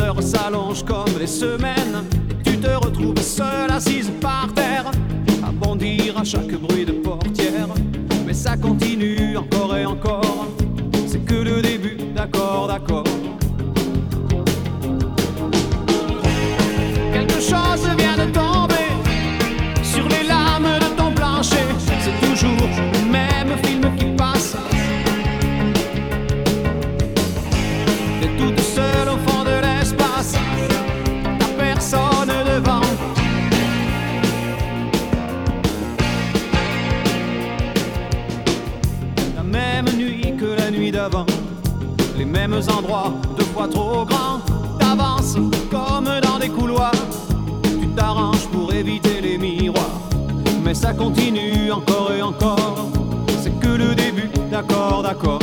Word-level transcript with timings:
Heures 0.00 0.22
s'allongent 0.22 0.84
comme 0.84 1.18
les 1.18 1.26
semaines. 1.26 2.04
Tu 2.44 2.56
te 2.58 2.68
retrouves 2.68 3.20
seule 3.20 3.70
assise 3.70 4.10
par 4.20 4.48
terre, 4.54 4.90
à 5.46 5.52
bondir 5.52 6.18
à 6.18 6.24
chaque 6.24 6.52
bruit 6.52 6.86
de 6.86 6.92
portière. 6.92 7.68
Mais 8.26 8.32
ça 8.32 8.56
continue 8.56 9.36
encore 9.36 9.76
et 9.76 9.84
encore. 9.84 10.46
C'est 11.06 11.24
que 11.24 11.34
le 11.34 11.60
début, 11.60 11.98
d'accord, 12.14 12.68
d'accord. 12.68 13.11
Mêmes 42.48 42.62
endroits, 42.76 43.12
deux 43.36 43.44
fois 43.44 43.68
trop 43.68 44.04
grands. 44.04 44.40
T'avances 44.78 45.36
comme 45.70 46.10
dans 46.22 46.38
des 46.38 46.48
couloirs. 46.48 46.90
Tu 47.80 47.86
t'arranges 47.88 48.48
pour 48.48 48.72
éviter 48.72 49.20
les 49.20 49.38
miroirs. 49.38 50.00
Mais 50.64 50.74
ça 50.74 50.92
continue 50.92 51.70
encore 51.70 52.12
et 52.12 52.22
encore. 52.22 52.88
C'est 53.42 53.58
que 53.60 53.68
le 53.68 53.94
début, 53.94 54.30
d'accord, 54.50 55.02
d'accord. 55.02 55.40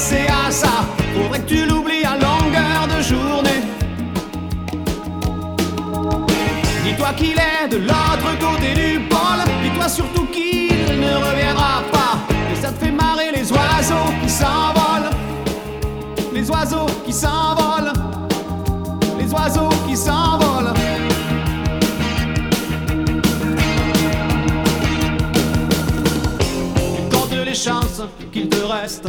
Penser 0.00 0.26
à 0.28 0.50
ça. 0.50 0.86
Faudrait 1.14 1.40
que 1.40 1.48
tu 1.48 1.66
l'oublies 1.66 2.04
à 2.04 2.14
longueur 2.14 2.88
de 2.88 3.02
journée? 3.02 3.60
Dis-toi 6.84 7.12
qu'il 7.16 7.38
est 7.38 7.68
de 7.68 7.76
l'autre 7.76 8.30
côté 8.38 8.72
du 8.74 9.00
pôle. 9.00 9.44
Dis-toi 9.62 9.88
surtout 9.88 10.26
qu'il 10.26 11.00
ne 11.00 11.14
reviendra 11.26 11.82
pas. 11.92 12.18
Et 12.52 12.56
ça 12.56 12.72
te 12.72 12.84
fait 12.84 12.90
marrer 12.90 13.30
les 13.34 13.52
oiseaux 13.52 14.10
qui 14.22 14.30
s'envolent. 14.30 15.10
Les 16.32 16.50
oiseaux 16.50 16.86
qui 17.04 17.12
s'envolent. 17.12 17.92
Les 19.18 19.30
oiseaux 19.32 19.68
qui 19.86 19.96
s'envolent. 19.96 20.74
Les 27.42 27.56
chances 27.56 28.02
qu'il 28.32 28.48
te 28.48 28.64
reste 28.64 29.08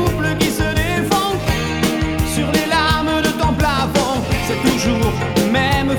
toujours 4.83 5.13
même 5.51 5.95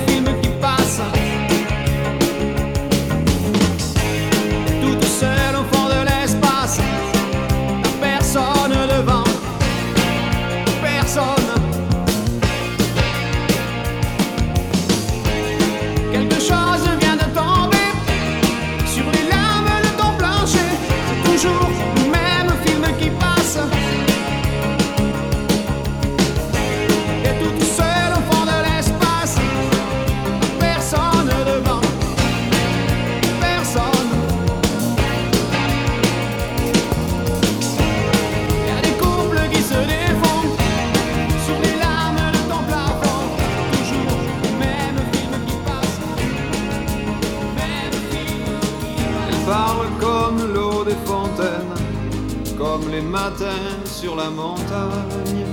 les 52.93 53.01
matins 53.01 53.79
sur 53.85 54.15
la 54.15 54.29
montagne. 54.29 55.45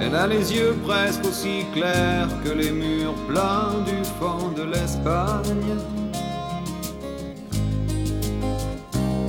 Elle 0.00 0.14
a 0.16 0.26
les 0.26 0.52
yeux 0.52 0.76
presque 0.84 1.24
aussi 1.24 1.64
clairs 1.72 2.28
que 2.44 2.50
les 2.50 2.72
murs 2.72 3.14
blancs 3.28 3.84
du 3.86 4.00
fond 4.18 4.48
de 4.58 4.64
l'Espagne. 4.72 5.72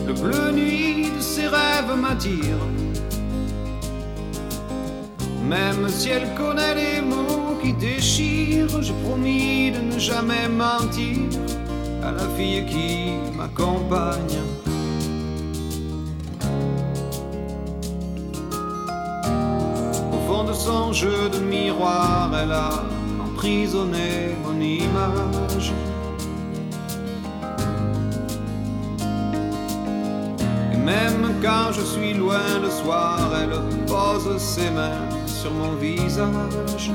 Le 0.08 0.14
bleu 0.14 0.52
nuit 0.52 1.12
de 1.16 1.22
ses 1.22 1.48
rêves 1.48 1.94
m'attire. 1.96 2.62
Même 5.48 5.88
si 5.90 6.10
elle 6.10 6.34
connaît 6.34 6.76
les 6.84 7.02
mots 7.02 7.60
qui 7.62 7.74
déchirent, 7.74 8.82
j'ai 8.82 8.98
promis 9.06 9.72
de 9.72 9.82
ne 9.94 10.00
jamais 10.00 10.48
mentir 10.50 11.45
la 12.18 12.28
fille 12.36 12.66
qui 12.66 13.36
m'accompagne. 13.38 14.40
Au 20.14 20.20
fond 20.28 20.44
de 20.44 20.54
son 20.54 20.94
jeu 20.94 21.30
de 21.30 21.40
miroir, 21.40 22.32
elle 22.42 22.52
a 22.52 22.84
emprisonné 23.24 24.36
mon 24.44 24.60
image. 24.60 25.74
Et 30.74 30.78
même 30.78 31.36
quand 31.42 31.72
je 31.74 31.82
suis 31.82 32.14
loin 32.14 32.48
le 32.62 32.70
soir, 32.70 33.20
elle 33.42 33.58
pose 33.86 34.38
ses 34.38 34.70
mains 34.70 35.10
sur 35.26 35.52
mon 35.52 35.74
visage. 35.76 36.92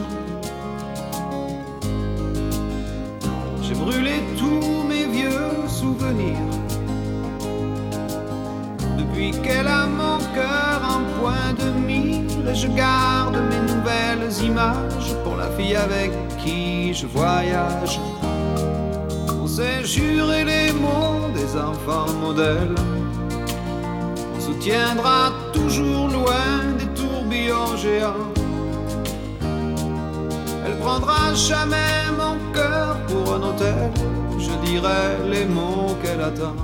J'ai 3.62 3.74
brûlé 3.74 4.14
tous 4.36 4.69
je 12.54 12.66
garde 12.68 13.36
mes 13.50 13.60
nouvelles 13.72 14.44
images 14.44 15.14
pour 15.24 15.36
la 15.36 15.48
fille 15.50 15.76
avec 15.76 16.10
qui 16.38 16.92
je 16.92 17.06
voyage. 17.06 18.00
On 19.40 19.46
s'est 19.46 19.84
juré 19.84 20.44
les 20.44 20.72
mots 20.72 21.28
des 21.34 21.56
enfants 21.56 22.12
modèles. 22.20 22.74
On 24.36 24.40
se 24.40 24.52
tiendra 24.58 25.32
toujours 25.52 26.08
loin 26.08 26.74
des 26.78 26.86
tourbillons 27.00 27.76
géants. 27.76 28.28
Elle 30.66 30.76
prendra 30.78 31.34
jamais 31.34 32.10
mon 32.16 32.36
cœur 32.52 32.96
pour 33.06 33.34
un 33.34 33.42
hôtel. 33.42 33.90
Je 34.38 34.52
dirai 34.66 35.30
les 35.30 35.46
mots 35.46 35.96
qu'elle 36.02 36.20
attend. 36.20 36.56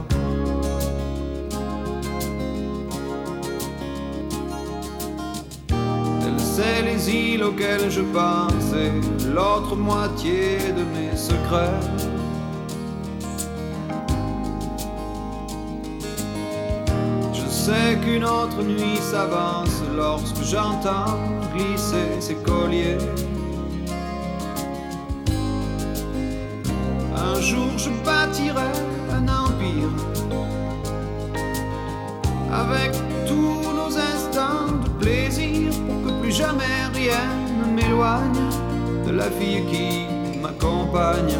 Les 6.96 7.10
îles 7.10 7.44
auxquelles 7.44 7.90
je 7.90 8.00
pense 8.00 8.72
et 8.74 8.92
l'autre 9.28 9.76
moitié 9.76 10.58
de 10.78 10.84
mes 10.94 11.16
secrets. 11.16 11.80
Je 17.32 17.46
sais 17.48 17.98
qu'une 18.02 18.24
autre 18.24 18.62
nuit 18.62 18.98
s'avance 19.00 19.82
lorsque 19.94 20.42
j'entends 20.42 21.18
glisser 21.54 22.20
ses 22.20 22.36
colliers. 22.36 22.98
Un 27.16 27.40
jour 27.40 27.76
je 27.76 27.90
bâtirai 28.04 28.72
un 29.12 29.28
empire 29.28 29.92
avec 32.52 32.92
tous 33.26 33.72
nos 33.74 33.98
instants 33.98 34.85
jamais 36.36 36.82
rien 36.92 37.28
ne 37.58 37.66
m'éloigne 37.76 38.44
de 39.06 39.12
la 39.12 39.30
fille 39.30 39.64
qui 39.72 40.38
m'accompagne. 40.42 41.38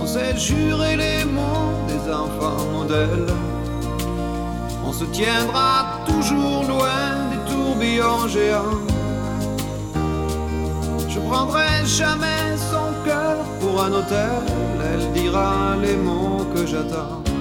On 0.00 0.06
s'est 0.06 0.36
juré 0.38 0.96
les 0.96 1.24
mots 1.26 1.72
des 1.90 2.02
enfants 2.10 2.64
modèles. 2.72 3.32
On 4.86 4.92
se 4.92 5.04
tiendra 5.04 6.00
toujours 6.06 6.64
loin 6.72 7.04
des 7.32 7.42
tourbillons 7.50 8.28
géants. 8.28 8.80
Je 11.10 11.20
prendrai 11.20 11.84
jamais 11.84 12.44
son 12.72 12.88
cœur 13.04 13.36
pour 13.60 13.82
un 13.84 13.92
hôtel. 13.92 14.42
Elle 14.88 15.12
dira 15.12 15.76
les 15.82 15.96
mots 15.96 16.46
que 16.54 16.66
j'attends. 16.66 17.33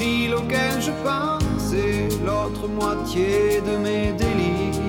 Les 0.00 0.06
îles 0.06 0.34
auxquelles 0.34 0.80
je 0.80 0.90
pense 1.04 1.72
et 1.72 2.08
l'autre 2.24 2.68
moitié 2.68 3.60
de 3.60 3.76
mes 3.76 4.12
délires. 4.12 4.80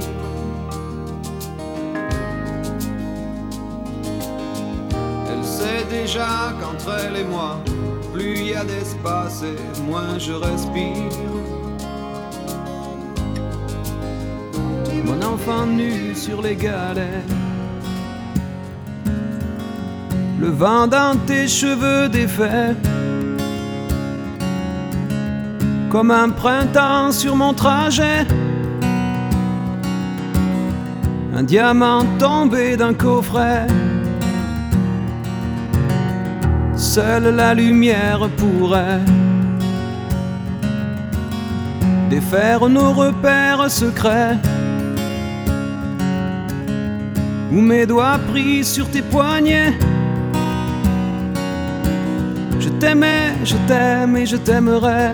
Elle 5.30 5.44
sait 5.44 5.86
déjà 5.90 6.54
qu'entre 6.60 6.90
elle 7.06 7.18
et 7.18 7.24
moi, 7.24 7.60
plus 8.14 8.40
il 8.40 8.48
y 8.48 8.56
a 8.56 8.64
d'espace 8.64 9.44
et 9.44 9.82
moins 9.82 10.18
je 10.18 10.34
respire. 10.34 11.18
Mon 15.06 15.22
enfant 15.24 15.66
nu 15.66 16.16
sur 16.16 16.42
les 16.42 16.56
galets. 16.56 17.26
Le 20.40 20.50
vent 20.50 20.88
dans 20.88 21.18
tes 21.28 21.48
cheveux 21.48 22.10
défaits. 22.10 22.76
Comme 25.92 26.12
un 26.12 26.30
printemps 26.30 27.12
sur 27.12 27.36
mon 27.36 27.54
trajet. 27.54 28.26
Un 31.36 31.44
diamant 31.44 32.06
tombé 32.18 32.78
d'un 32.78 32.94
coffret. 32.94 33.68
Seule 36.78 37.36
la 37.36 37.54
lumière 37.54 38.30
pourrait 38.38 39.02
défaire 42.10 42.70
nos 42.70 42.94
repères 42.94 43.70
secrets. 43.70 44.38
Où 47.52 47.60
mes 47.60 47.86
doigts 47.86 48.20
pris 48.32 48.64
sur 48.64 48.90
tes 48.90 49.02
poignets. 49.02 49.74
Je 52.62 52.70
t'aimais, 52.80 53.34
je 53.44 53.56
t'aime 53.68 54.16
et 54.16 54.26
je 54.26 54.38
t'aimerai. 54.38 55.12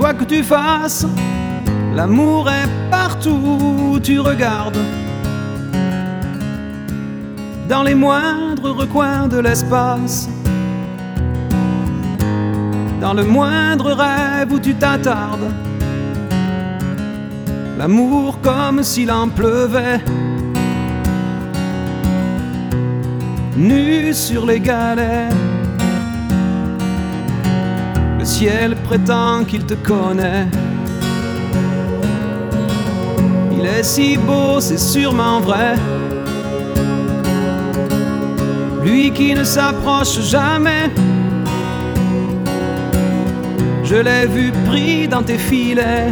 Quoi 0.00 0.14
que 0.14 0.24
tu 0.24 0.42
fasses, 0.42 1.06
l'amour 1.94 2.48
est 2.48 2.68
partout 2.90 3.58
où 3.92 4.00
tu 4.00 4.18
regardes. 4.18 4.78
Dans 7.68 7.82
les 7.82 7.94
moindres 7.94 8.74
recoins 8.74 9.28
de 9.28 9.38
l'espace. 9.38 10.28
Dans 12.98 13.12
le 13.12 13.24
moindre 13.24 13.92
rêve 13.92 14.50
où 14.54 14.58
tu 14.58 14.74
t'attardes. 14.74 15.52
L'amour 17.78 18.40
comme 18.40 18.82
s'il 18.82 19.10
en 19.12 19.28
pleuvait. 19.28 20.00
Nu 23.54 24.14
sur 24.14 24.46
les 24.46 24.60
galets. 24.60 25.28
Le 28.18 28.24
ciel 28.24 28.76
prétend 28.90 29.44
qu'il 29.44 29.64
te 29.64 29.74
connaît. 29.74 30.48
Il 33.56 33.64
est 33.64 33.84
si 33.84 34.16
beau, 34.16 34.58
c'est 34.58 34.80
sûrement 34.80 35.38
vrai. 35.38 35.76
Lui 38.82 39.12
qui 39.12 39.32
ne 39.32 39.44
s'approche 39.44 40.18
jamais. 40.22 40.90
Je 43.84 43.94
l'ai 43.94 44.26
vu 44.26 44.50
pris 44.68 45.06
dans 45.06 45.22
tes 45.22 45.38
filets. 45.38 46.10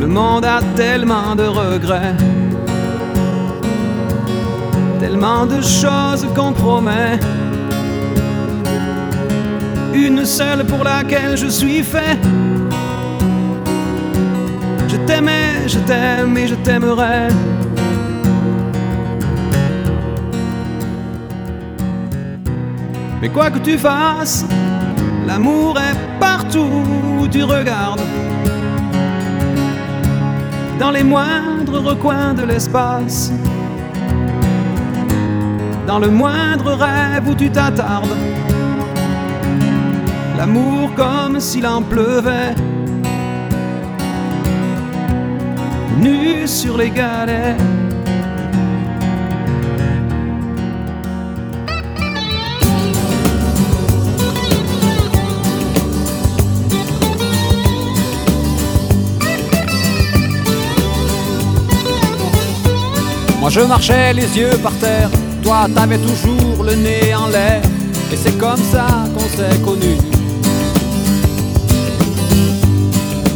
Le 0.00 0.06
monde 0.06 0.46
a 0.46 0.60
tellement 0.74 1.36
de 1.36 1.44
regrets, 1.44 2.16
tellement 5.00 5.44
de 5.44 5.60
choses 5.60 6.26
qu'on 6.34 6.52
promet. 6.52 7.20
Une 9.94 10.24
seule 10.24 10.64
pour 10.64 10.84
laquelle 10.84 11.36
je 11.36 11.48
suis 11.48 11.82
fait. 11.82 12.18
Je 14.88 14.96
t'aimais, 15.06 15.66
je 15.66 15.78
t'aime 15.78 16.36
et 16.36 16.46
je 16.46 16.54
t'aimerai. 16.54 17.28
Mais 23.20 23.28
quoi 23.28 23.50
que 23.50 23.58
tu 23.58 23.78
fasses, 23.78 24.44
l'amour 25.26 25.78
est 25.78 26.18
partout 26.18 26.84
où 27.20 27.28
tu 27.28 27.44
regardes 27.44 28.00
dans 30.82 30.90
les 30.90 31.04
moindres 31.04 31.80
recoins 31.80 32.34
de 32.34 32.42
l'espace, 32.42 33.32
dans 35.86 36.00
le 36.00 36.08
moindre 36.08 36.72
rêve 36.72 37.28
où 37.28 37.34
tu 37.36 37.48
t'attardes. 37.48 38.31
L'amour 40.44 40.92
comme 40.96 41.38
s'il 41.38 41.64
en 41.64 41.82
pleuvait, 41.82 42.56
nu 46.00 46.48
sur 46.48 46.76
les 46.76 46.90
galets. 46.90 47.54
Moi 63.38 63.48
je 63.48 63.60
marchais 63.60 64.12
les 64.12 64.36
yeux 64.36 64.58
par 64.60 64.72
terre, 64.78 65.08
toi 65.40 65.68
t'avais 65.72 65.98
toujours 65.98 66.64
le 66.64 66.74
nez 66.74 67.14
en 67.14 67.28
l'air, 67.28 67.62
et 68.12 68.16
c'est 68.16 68.36
comme 68.36 68.64
ça 68.72 68.88
qu'on 69.14 69.28
s'est 69.36 69.60
connus. 69.64 70.11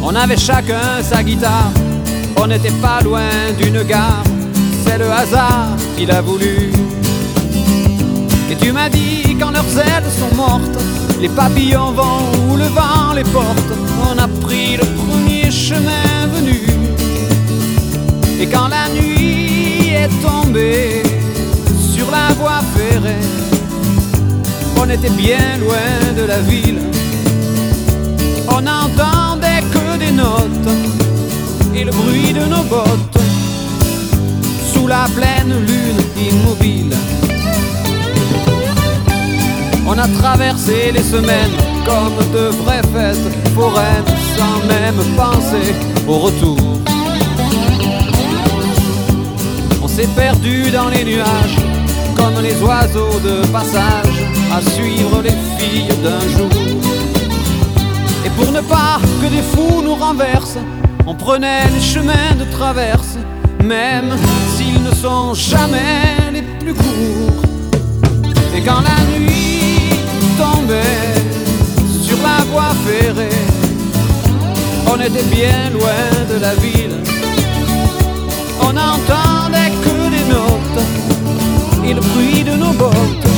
On 0.09 0.15
avait 0.15 0.37
chacun 0.37 1.03
sa 1.03 1.21
guitare, 1.21 1.69
on 2.37 2.47
n'était 2.47 2.71
pas 2.81 3.01
loin 3.03 3.29
d'une 3.59 3.83
gare. 3.83 4.23
C'est 4.85 4.97
le 4.97 5.11
hasard 5.11 5.75
qui 5.97 6.05
l'a 6.05 6.21
voulu. 6.21 6.71
Et 8.49 8.55
tu 8.55 8.71
m'as 8.71 8.87
dit 8.87 9.35
quand 9.37 9.51
leurs 9.51 9.77
ailes 9.77 10.09
sont 10.17 10.33
mortes, 10.33 10.79
les 11.19 11.27
papillons 11.27 11.91
vont 11.91 12.21
où 12.49 12.55
le 12.55 12.67
vent 12.67 13.11
les 13.17 13.25
porte. 13.25 13.71
On 14.09 14.17
a 14.17 14.29
pris 14.29 14.77
le 14.77 14.85
premier 14.95 15.51
chemin 15.51 16.27
venu. 16.33 16.61
Et 18.39 18.45
quand 18.45 18.69
la 18.69 18.87
nuit 18.87 19.89
est 19.89 20.21
tombée 20.25 21.03
sur 21.93 22.09
la 22.11 22.33
voie 22.35 22.61
ferrée, 22.77 23.27
on 24.77 24.89
était 24.89 25.09
bien 25.09 25.57
loin 25.59 26.13
de 26.15 26.23
la 26.23 26.39
ville. 26.39 26.79
On 28.47 28.65
entend 28.65 29.26
et 31.75 31.83
le 31.83 31.91
bruit 31.91 32.33
de 32.33 32.45
nos 32.45 32.63
bottes 32.63 33.17
sous 34.73 34.87
la 34.87 35.05
pleine 35.15 35.53
lune 35.65 36.01
immobile. 36.17 36.95
On 39.85 39.97
a 39.97 40.07
traversé 40.07 40.91
les 40.91 41.03
semaines 41.03 41.55
comme 41.85 42.17
de 42.33 42.47
vraies 42.63 42.87
fêtes 42.93 43.53
foraines 43.53 44.11
sans 44.35 44.65
même 44.67 45.01
penser 45.15 45.73
au 46.07 46.17
retour. 46.17 46.57
On 49.83 49.87
s'est 49.87 50.09
perdu 50.15 50.71
dans 50.71 50.89
les 50.89 51.03
nuages 51.03 51.57
comme 52.15 52.41
les 52.41 52.59
oiseaux 52.61 53.19
de 53.23 53.45
passage 53.47 54.17
à 54.51 54.61
suivre 54.61 55.21
les 55.21 55.35
filles 55.57 55.93
d'un 56.03 56.27
jour. 56.35 56.86
Et 58.27 58.29
pour 58.31 58.51
ne 58.51 58.59
pas 58.59 58.99
que 59.21 59.27
des 59.27 59.41
fous 59.41 59.81
nous 59.81 59.95
renversent, 59.95 60.59
on 61.05 61.15
prenait 61.15 61.69
les 61.73 61.79
chemins 61.79 62.35
de 62.37 62.43
traverse, 62.51 63.15
même 63.63 64.11
s'ils 64.53 64.83
ne 64.83 64.93
sont 64.93 65.33
jamais 65.33 66.33
les 66.33 66.41
plus 66.41 66.73
courts. 66.73 67.41
Et 68.53 68.59
quand 68.59 68.81
la 68.81 69.17
nuit 69.17 70.01
tombait 70.37 71.15
sur 72.03 72.17
la 72.17 72.43
voie 72.51 72.73
ferrée, 72.85 73.39
on 74.91 74.99
était 74.99 75.29
bien 75.33 75.69
loin 75.71 76.05
de 76.29 76.41
la 76.41 76.53
ville. 76.55 76.97
On 78.59 78.73
n'entendait 78.73 79.71
que 79.85 80.09
des 80.15 80.25
notes 80.35 80.83
et 81.85 81.93
le 81.93 82.01
bruit 82.01 82.43
de 82.43 82.57
nos 82.57 82.73
bottes 82.73 83.31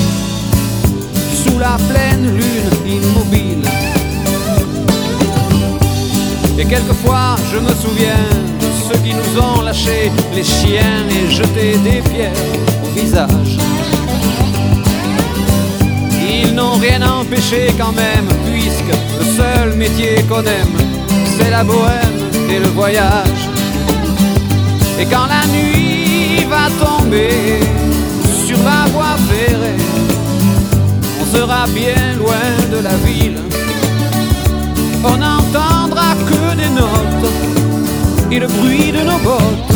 sous 1.43 1.59
la 1.59 1.77
pleine 1.91 2.25
lune 2.35 2.71
immobile. 2.87 3.98
Et 6.59 6.65
quelquefois 6.65 7.37
je 7.53 7.57
me 7.57 7.73
souviens 7.73 8.27
de 8.59 8.67
ceux 8.85 8.99
qui 8.99 9.13
nous 9.13 9.41
ont 9.41 9.61
lâchés 9.61 10.11
les 10.35 10.43
chiens 10.43 11.07
et 11.09 11.31
jeté 11.31 11.77
des 11.77 12.01
pierres 12.01 12.33
au 12.83 12.99
visage. 12.99 13.57
Ils 16.21 16.53
n'ont 16.53 16.77
rien 16.77 17.01
empêché 17.01 17.73
quand 17.77 17.93
même, 17.93 18.27
puisque 18.51 18.93
le 19.19 19.25
seul 19.37 19.75
métier 19.77 20.21
qu'on 20.27 20.41
aime, 20.41 20.77
c'est 21.37 21.49
la 21.49 21.63
bohème 21.63 22.19
et 22.51 22.59
le 22.59 22.67
voyage. 22.67 23.43
Et 24.99 25.05
quand 25.05 25.27
la 25.27 25.47
nuit 25.47 26.45
va 26.49 26.67
tomber 26.85 27.61
sur 28.45 28.57
la 28.57 28.91
voie 28.91 29.15
ferrée, 29.29 29.81
on 31.21 31.37
sera 31.37 31.67
bien 31.67 32.15
loin 32.17 32.49
de 32.69 32.83
la 32.83 32.95
ville. 33.05 33.39
Le 38.39 38.47
bruit 38.47 38.91
de 38.91 38.99
nos 38.99 39.19
bottes 39.19 39.73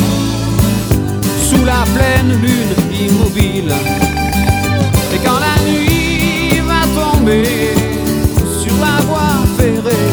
sous 1.50 1.66
la 1.66 1.84
pleine 1.96 2.32
lune 2.42 2.76
immobile. 3.08 3.74
Et 5.14 5.18
quand 5.26 5.40
la 5.40 5.56
nuit 5.70 6.62
va 6.66 6.82
tomber 6.96 7.44
sur 8.62 8.76
la 8.80 9.02
voie 9.08 9.44
ferrée, 9.58 10.12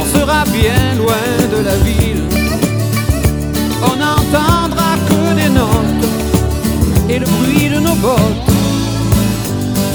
on 0.00 0.18
sera 0.18 0.44
bien 0.44 0.94
loin 0.98 1.26
de 1.50 1.64
la 1.64 1.76
ville. 1.76 2.24
On 3.82 3.96
n'entendra 3.96 4.90
que 5.08 5.34
des 5.34 5.48
notes 5.48 6.08
et 7.08 7.18
le 7.18 7.26
bruit 7.26 7.68
de 7.70 7.80
nos 7.80 7.94
bottes 7.94 8.52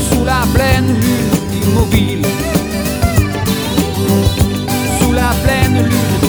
sous 0.10 0.26
la 0.26 0.42
pleine 0.56 0.88
lune 0.88 1.62
immobile. 1.62 2.26
Sous 5.00 5.14
la 5.14 5.30
pleine 5.44 5.84
lune 5.84 6.07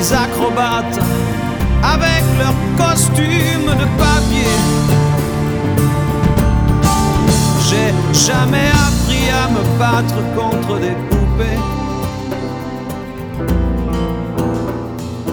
Ces 0.00 0.12
acrobates 0.12 1.00
avec 1.82 2.22
leurs 2.38 2.88
costumes 2.88 3.66
de 3.66 3.86
papier. 3.98 4.56
J'ai 7.68 7.92
jamais 8.12 8.70
appris 8.86 9.28
à 9.30 9.48
me 9.50 9.62
battre 9.78 10.18
contre 10.36 10.78
des 10.80 10.96
poupées. 11.10 11.62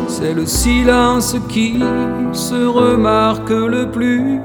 C'est 0.07 0.34
le 0.34 0.45
silence 0.45 1.36
qui 1.50 1.79
se 2.34 2.65
remarque 2.65 3.50
le 3.50 3.91
plus. 3.91 4.39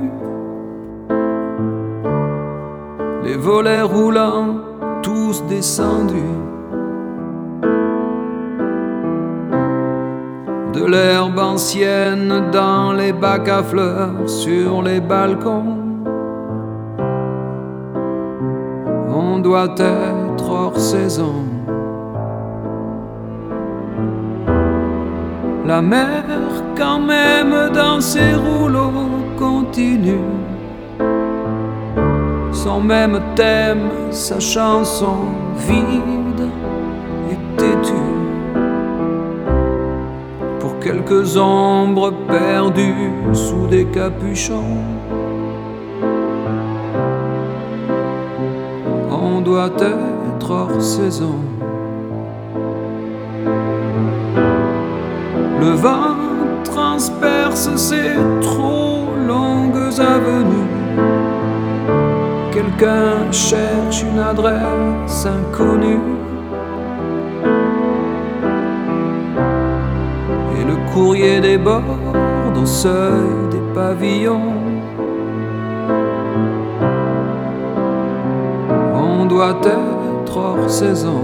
Les 3.24 3.36
volets 3.36 3.82
roulants, 3.82 4.56
tous 5.02 5.42
descendus. 5.48 6.36
De 10.80 10.86
l'herbe 10.86 11.38
ancienne 11.38 12.50
dans 12.52 12.92
les 12.92 13.12
bacs 13.12 13.48
à 13.48 13.62
fleurs 13.62 14.28
sur 14.28 14.82
les 14.82 15.00
balcons. 15.00 15.76
On 19.08 19.38
doit 19.40 19.74
être 19.78 20.50
hors 20.50 20.78
saison. 20.78 21.44
La 25.66 25.82
mer, 25.82 26.24
quand 26.76 27.00
même, 27.00 27.54
dans 27.74 28.00
ses 28.00 28.32
rouleaux, 28.34 29.10
continue. 29.38 30.34
Son 32.52 32.80
même 32.80 33.20
thème, 33.36 33.90
sa 34.10 34.40
chanson 34.40 35.18
vide 35.56 36.19
quelques 40.90 41.36
ombres 41.36 42.12
perdues 42.26 43.12
sous 43.32 43.68
des 43.68 43.84
capuchons. 43.84 44.78
On 49.08 49.40
doit 49.40 49.70
être 49.78 50.50
hors 50.50 50.82
saison. 50.82 51.36
Le 55.60 55.70
vent 55.84 56.16
transperce 56.64 57.70
ces 57.76 58.16
trop 58.40 59.06
longues 59.28 59.92
avenues. 60.00 60.74
Quelqu'un 62.50 63.30
cherche 63.30 64.02
une 64.02 64.18
adresse 64.18 65.24
inconnue. 65.26 66.19
Courrier 70.92 71.40
déborde 71.40 72.56
au 72.60 72.66
seuil 72.66 73.48
des 73.50 73.62
pavillons. 73.74 74.54
On 78.94 79.24
doit 79.26 79.56
être 79.62 80.36
hors 80.36 80.68
saison. 80.68 81.22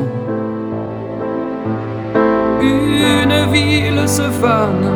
Une 2.61 3.53
ville 3.53 4.09
se 4.09 4.23
fane 4.23 4.89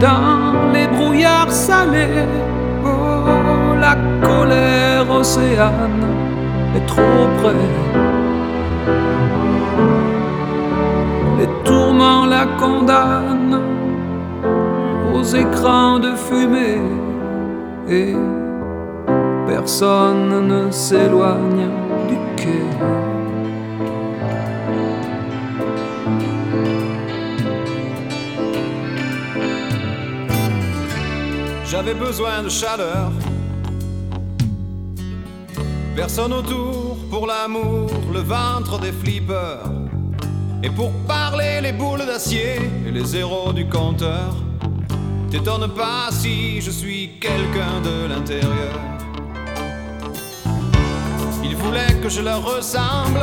dans 0.00 0.72
les 0.72 0.86
brouillards 0.86 1.52
salés. 1.52 2.26
Oh, 2.84 3.74
la 3.80 3.96
colère 4.26 5.10
océane 5.10 6.06
est 6.76 6.86
trop 6.86 7.26
près. 7.40 7.83
La 12.44 12.50
condamnent 12.58 13.62
aux 15.14 15.24
écrans 15.24 15.98
de 15.98 16.14
fumée 16.14 16.80
et 17.88 18.14
personne 19.46 20.48
ne 20.48 20.70
s'éloigne 20.70 21.68
du 22.08 22.16
quai. 22.36 22.64
J'avais 31.64 31.94
besoin 31.94 32.42
de 32.42 32.48
chaleur. 32.48 33.10
Personne 35.96 36.32
autour 36.32 36.96
pour 37.10 37.26
l'amour, 37.26 37.88
le 38.12 38.20
ventre 38.20 38.78
des 38.80 38.92
flippers. 38.92 39.83
Et 40.64 40.70
pour 40.70 40.90
parler 41.06 41.60
les 41.60 41.72
boules 41.72 42.06
d'acier 42.06 42.58
et 42.86 42.90
les 42.90 43.04
zéros 43.04 43.52
du 43.52 43.68
compteur. 43.68 44.34
T'étonne 45.30 45.68
pas 45.68 46.08
si 46.10 46.62
je 46.62 46.70
suis 46.70 47.18
quelqu'un 47.20 47.82
de 47.82 48.08
l'intérieur. 48.08 48.80
Ils 51.44 51.54
voulaient 51.54 52.00
que 52.02 52.08
je 52.08 52.22
leur 52.22 52.42
ressemble. 52.42 53.20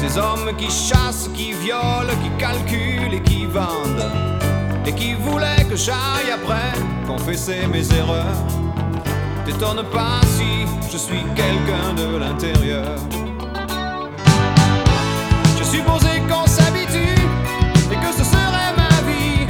Ces 0.00 0.16
hommes 0.18 0.54
qui 0.56 0.70
chassent, 0.70 1.28
qui 1.34 1.52
violent, 1.52 2.16
qui 2.22 2.30
calculent 2.38 3.14
et 3.14 3.22
qui 3.22 3.44
vendent 3.46 4.08
et 4.86 4.92
qui 4.92 5.14
voulait 5.14 5.64
que 5.68 5.74
j'aille 5.74 6.30
après 6.32 6.78
confesser 7.08 7.66
mes 7.66 7.92
erreurs. 7.92 8.46
T'étonne 9.44 9.82
pas 9.90 10.20
si 10.26 10.64
je 10.92 10.96
suis 10.96 11.24
quelqu'un 11.34 11.92
de 11.96 12.18
l'intérieur. 12.18 12.98
Je 15.72 15.78
supposais 15.78 16.20
qu'on 16.28 16.46
s'habitue 16.46 17.18
et 17.90 17.96
que 17.96 18.12
ce 18.12 18.24
serait 18.24 18.74
ma 18.76 19.10
vie. 19.10 19.46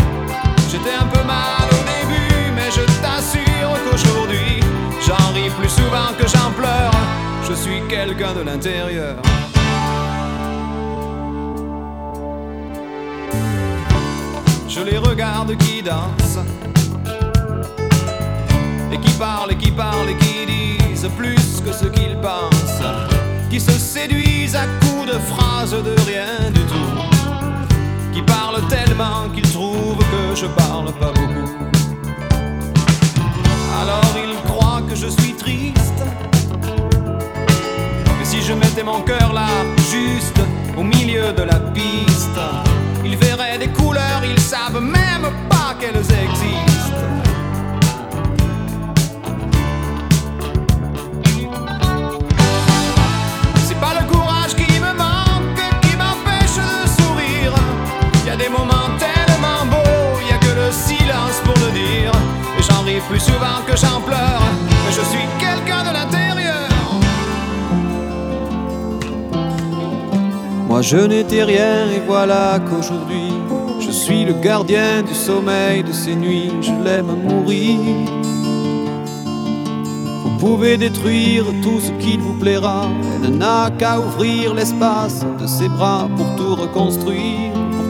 J'étais 0.70 0.94
un 0.94 1.06
peu 1.06 1.20
mal 1.24 1.66
au 1.68 1.82
début, 1.82 2.52
mais 2.54 2.70
je 2.70 2.82
t'assure 3.02 3.72
qu'aujourd'hui, 3.85 4.61
j'en 5.04 5.32
ris 5.32 5.50
plus 5.50 5.68
souvent 5.68 6.12
que 6.16 6.28
j'en 6.28 6.52
pleure. 6.52 6.92
Je 7.48 7.54
suis 7.54 7.82
quelqu'un 7.88 8.35
de 8.35 8.42
l'intérieur. 8.42 9.16
Je 14.68 14.80
les 14.80 14.98
regarde 14.98 15.56
qui 15.58 15.82
dansent 15.82 16.38
et 18.92 18.98
qui 18.98 19.12
parlent 19.14 19.50
et 19.50 19.56
qui 19.56 19.72
parlent 19.72 20.08
et 20.08 20.16
qui 20.16 20.46
disent 20.46 21.11
plus 21.16 21.61
que 21.64 21.72
ce 21.72 21.87
qu'ils 21.87 22.16
pensent, 22.20 22.85
qui 23.52 23.60
se 23.60 23.72
séduisent 23.72 24.56
à 24.56 24.64
coups 24.80 25.12
de 25.12 25.18
phrases 25.18 25.72
de 25.72 25.94
rien 26.06 26.50
du 26.54 26.60
tout, 26.60 26.94
qui 28.14 28.22
parlent 28.22 28.66
tellement 28.68 29.28
qu'ils 29.34 29.50
trouvent 29.52 29.98
que 29.98 30.34
je 30.34 30.46
parle 30.46 30.90
pas 30.92 31.12
beaucoup. 31.12 31.50
Alors 33.82 34.14
ils 34.16 34.36
croient 34.48 34.80
que 34.88 34.96
je 34.96 35.08
suis 35.08 35.34
triste. 35.34 36.02
Mais 38.18 38.24
si 38.24 38.40
je 38.40 38.54
mettais 38.54 38.84
mon 38.84 39.02
cœur 39.02 39.34
là, 39.34 39.48
juste 39.90 40.40
au 40.78 40.82
milieu 40.82 41.34
de 41.34 41.42
la 41.42 41.60
piste, 41.76 42.40
ils 43.04 43.18
verraient 43.18 43.58
des 43.58 43.68
couleurs, 43.68 44.22
ils 44.24 44.40
savent 44.40 44.80
même 44.80 45.28
pas 45.50 45.74
qu'elles 45.78 45.98
existent. 45.98 47.21
A 58.32 58.36
des 58.36 58.48
moments 58.48 58.90
tellement 58.98 59.66
beaux, 59.66 60.18
y 60.26 60.32
a 60.32 60.38
que 60.38 60.54
le 60.62 60.70
silence 60.72 61.38
pour 61.44 61.54
le 61.64 61.70
dire. 61.72 62.12
Et 62.58 62.62
j'en 62.62 62.82
ris 62.82 63.00
plus 63.08 63.20
souvent 63.20 63.60
que 63.66 63.76
j'en 63.76 64.00
pleure, 64.00 64.42
mais 64.84 64.92
je 64.98 65.04
suis 65.12 65.26
quelqu'un 65.38 65.82
de 65.88 65.92
l'intérieur. 65.98 66.68
Moi 70.68 70.80
je 70.80 70.96
n'étais 70.96 71.44
rien 71.44 71.90
et 71.94 72.02
voilà 72.06 72.58
qu'aujourd'hui 72.66 73.32
je 73.80 73.90
suis 73.90 74.24
le 74.24 74.32
gardien 74.32 75.02
du 75.02 75.12
sommeil 75.12 75.82
de 75.82 75.92
ces 75.92 76.14
nuits, 76.14 76.52
je 76.62 76.72
l'aime 76.84 77.14
mourir. 77.28 77.78
Vous 80.24 80.38
pouvez 80.38 80.78
détruire 80.78 81.44
tout 81.62 81.80
ce 81.80 81.90
qu'il 82.02 82.20
vous 82.20 82.32
plaira, 82.34 82.88
elle 83.22 83.36
n'a 83.36 83.70
qu'à 83.78 84.00
ouvrir 84.00 84.54
l'espace 84.54 85.26
de 85.38 85.46
ses 85.46 85.68
bras 85.68 86.08
pour 86.16 86.34
tout 86.36 86.54
reconstruire, 86.54 87.52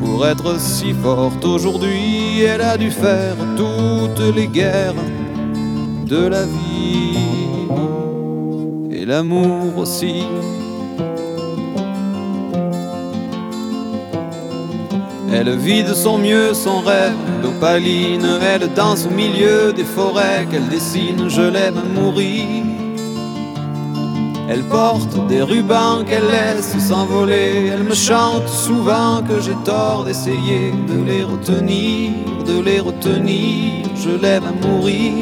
pour 0.00 0.26
être 0.26 0.58
si 0.58 0.94
forte 0.94 1.44
aujourd'hui, 1.44 2.40
elle 2.40 2.62
a 2.62 2.76
dû 2.76 2.90
faire 2.90 3.36
toutes 3.56 4.34
les 4.34 4.46
guerres 4.46 4.94
de 6.06 6.26
la 6.26 6.44
vie 6.44 7.68
et 8.90 9.04
l'amour 9.04 9.76
aussi. 9.76 10.24
Elle 15.32 15.56
vit 15.56 15.84
de 15.84 15.94
son 15.94 16.18
mieux 16.18 16.54
son 16.54 16.80
rêve 16.80 17.14
d'opaline, 17.42 18.26
elle 18.42 18.72
danse 18.74 19.06
au 19.06 19.10
milieu 19.10 19.72
des 19.72 19.84
forêts 19.84 20.46
qu'elle 20.50 20.68
dessine, 20.68 21.28
je 21.28 21.42
l'aime 21.42 21.80
mourir. 21.94 22.59
Elle 24.52 24.64
porte 24.64 25.28
des 25.28 25.42
rubans 25.42 26.04
qu'elle 26.04 26.26
laisse 26.26 26.76
s'envoler, 26.76 27.70
elle 27.72 27.84
me 27.84 27.94
chante 27.94 28.48
souvent 28.48 29.22
que 29.22 29.40
j'ai 29.40 29.54
tort 29.64 30.02
d'essayer 30.04 30.72
de 30.88 31.04
les 31.04 31.22
retenir, 31.22 32.10
de 32.44 32.60
les 32.60 32.80
retenir, 32.80 33.86
je 33.94 34.10
l'aime 34.10 34.42
à 34.42 34.66
mourir. 34.66 35.12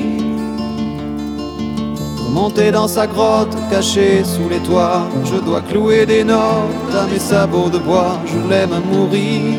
Pour 2.17 2.31
monter 2.31 2.71
dans 2.71 2.89
sa 2.89 3.07
grotte, 3.07 3.55
cachée 3.71 4.25
sous 4.25 4.49
les 4.49 4.61
toits. 4.61 5.07
Je 5.27 5.37
dois 5.37 5.61
clouer 5.61 6.07
des 6.07 6.25
notes 6.25 6.95
à 6.99 7.07
mes 7.07 7.19
sabots 7.19 7.69
de 7.69 7.79
bois, 7.79 8.19
je 8.25 8.39
l'aime 8.49 8.73
à 8.73 8.81
mourir. 8.81 9.59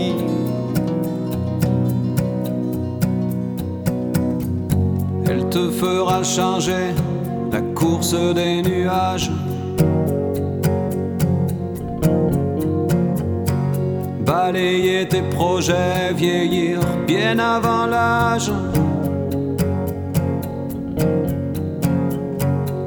Te 5.51 5.69
fera 5.69 6.23
changer 6.23 6.93
la 7.51 7.59
course 7.75 8.15
des 8.33 8.61
nuages. 8.61 9.29
Balayer 14.25 15.07
tes 15.07 15.23
projets, 15.23 16.13
vieillir 16.15 16.79
bien 17.05 17.37
avant 17.37 17.85
l'âge. 17.85 18.51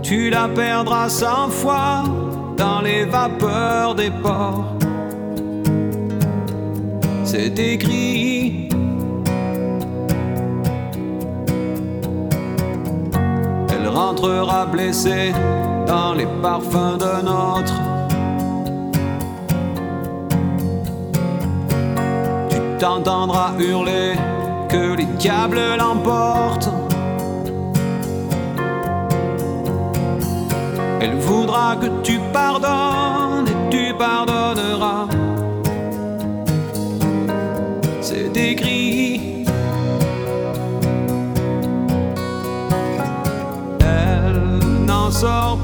Tu 0.03 0.31
la 0.31 0.49
perdras 0.49 1.11
cent 1.11 1.51
fois 1.51 2.05
dans 2.57 2.81
les 2.81 3.05
vapeurs 3.05 3.95
des 3.95 4.11
ports. 4.23 4.65
C'est 7.25 7.59
écrit. 7.59 8.69
Rentrera 14.15 14.67
blessée 14.67 15.33
dans 15.87 16.15
les 16.15 16.27
parfums 16.43 16.99
d'un 16.99 17.27
autre. 17.27 17.75
Tu 22.51 22.59
t'entendras 22.79 23.53
hurler 23.59 24.15
que 24.69 24.97
les 24.97 25.07
diables 25.19 25.61
l'emportent. 25.79 26.71
Elle 31.01 31.17
voudra 31.17 31.77
que 31.77 31.89
tu 32.03 32.19
pardonnes 32.33 33.49
et 33.49 33.71
tu 33.71 33.95
pardonneras. 33.95 35.07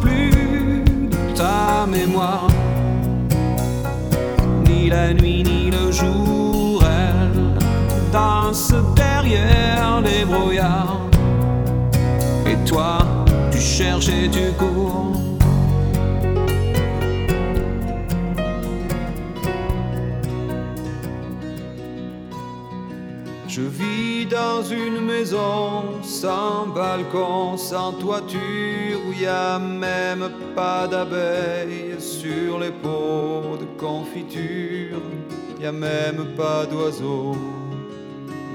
Plus 0.01 0.83
ta 1.37 1.87
mémoire. 1.87 2.49
Ni 4.66 4.88
la 4.88 5.12
nuit 5.12 5.42
ni 5.42 5.70
le 5.70 5.92
jour, 5.92 6.83
elle 6.83 7.59
danse 8.11 8.73
derrière 8.96 10.01
les 10.01 10.25
brouillards. 10.25 11.03
Et 12.46 12.57
toi, 12.66 12.99
tu 13.53 13.59
cherches 13.59 14.09
et 14.09 14.31
tu 14.31 14.51
cours. 14.59 15.12
Je 23.46 23.61
vis 23.61 24.25
dans 24.25 24.62
une 24.62 25.05
maison 25.05 26.01
sans 26.03 26.66
balcon, 26.75 27.59
sans 27.59 27.92
toiture, 27.92 28.89
où 29.21 29.23
y 29.23 29.27
a 29.27 29.59
même 29.59 30.31
pas 30.55 30.87
d'abeilles 30.87 31.97
sur 31.99 32.59
les 32.59 32.71
pots 32.71 33.57
de 33.59 33.67
confiture. 33.79 35.01
Y 35.61 35.67
a 35.67 35.73
même 35.73 36.35
pas 36.37 36.65
d'oiseaux, 36.67 37.37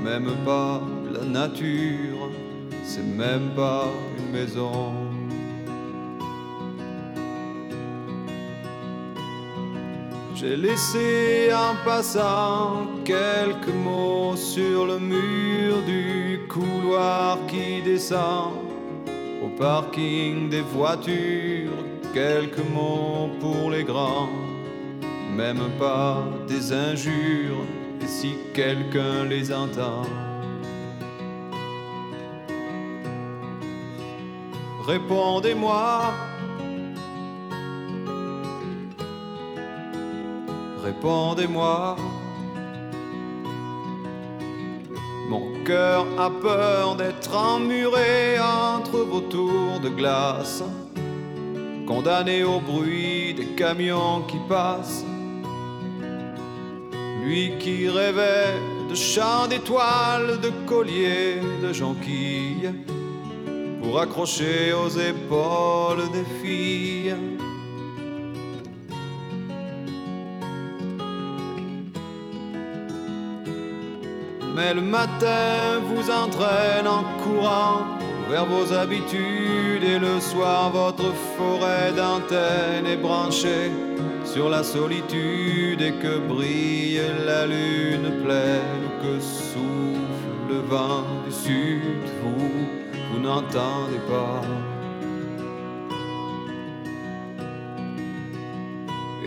même 0.04 0.32
pas 0.44 0.82
la 1.12 1.24
nature, 1.26 2.30
c'est 2.84 3.06
même 3.06 3.52
pas 3.56 3.86
une 4.18 4.32
maison. 4.32 4.94
J'ai 10.36 10.58
laissé 10.58 11.50
en 11.54 11.76
passant 11.86 12.88
quelques 13.06 13.74
mots 13.74 14.36
sur 14.36 14.86
le 14.86 15.00
mur 15.00 15.82
du 15.86 16.42
couloir 16.50 17.38
qui 17.48 17.82
descend 17.82 18.75
au 19.46 19.50
parking 19.50 20.50
des 20.50 20.62
voitures. 20.62 21.84
Quelques 22.14 22.66
mots 22.74 23.30
pour 23.40 23.70
les 23.70 23.84
grands, 23.84 24.30
même 25.36 25.70
pas 25.78 26.24
des 26.48 26.72
injures, 26.72 27.66
si 28.06 28.36
quelqu'un 28.54 29.26
les 29.26 29.54
entend. 29.54 30.04
Répondez-moi. 34.88 36.14
Répondez-moi. 40.84 41.98
Mon 45.30 45.64
cœur 45.64 46.06
a 46.20 46.30
peur 46.30 46.96
d'être 46.96 47.36
emmuré 47.36 48.38
entre 48.40 49.00
vos 49.00 49.22
tours 49.22 49.80
de 49.82 49.90
glace, 49.90 50.64
condamné 51.88 52.44
au 52.44 52.60
bruit 52.60 53.34
des 53.34 53.56
camions 53.56 54.22
qui 54.28 54.38
passent. 54.48 55.04
Lui 57.24 57.54
qui 57.60 57.90
rêvait 57.90 58.54
de 58.88 58.94
chants 58.94 59.48
d'étoiles, 59.48 60.40
de 60.42 60.52
colliers, 60.68 61.42
de 61.64 61.74
jonquilles, 61.74 62.70
pour 63.82 64.00
accrocher 64.00 64.74
aux 64.74 64.90
épaules 64.90 66.04
des 66.14 66.26
filles. 66.42 67.16
Mais 74.56 74.74
le 74.74 74.82
matin 74.82 75.82
vous 75.86 76.10
entraîne 76.10 76.88
en 76.88 77.04
courant 77.22 77.82
vers 78.30 78.46
vos 78.46 78.72
habitudes 78.72 79.84
et 79.84 80.00
le 80.00 80.22
soir 80.22 80.72
votre 80.72 81.14
forêt 81.38 81.92
d'antennes 81.92 82.86
est 82.88 82.96
branchée 82.96 83.70
sur 84.24 84.50
la 84.50 84.64
solitude 84.64 85.82
et 85.82 85.92
que 86.02 86.20
brille 86.20 87.02
la 87.26 87.46
lune 87.46 88.24
pleine 88.24 88.86
que 89.02 89.20
souffle 89.20 90.36
le 90.50 90.60
vent 90.62 91.04
du 91.26 91.34
sud. 91.34 91.82
Vous, 92.24 92.52
vous 93.12 93.20
n'entendez 93.20 94.00
pas. 94.08 94.42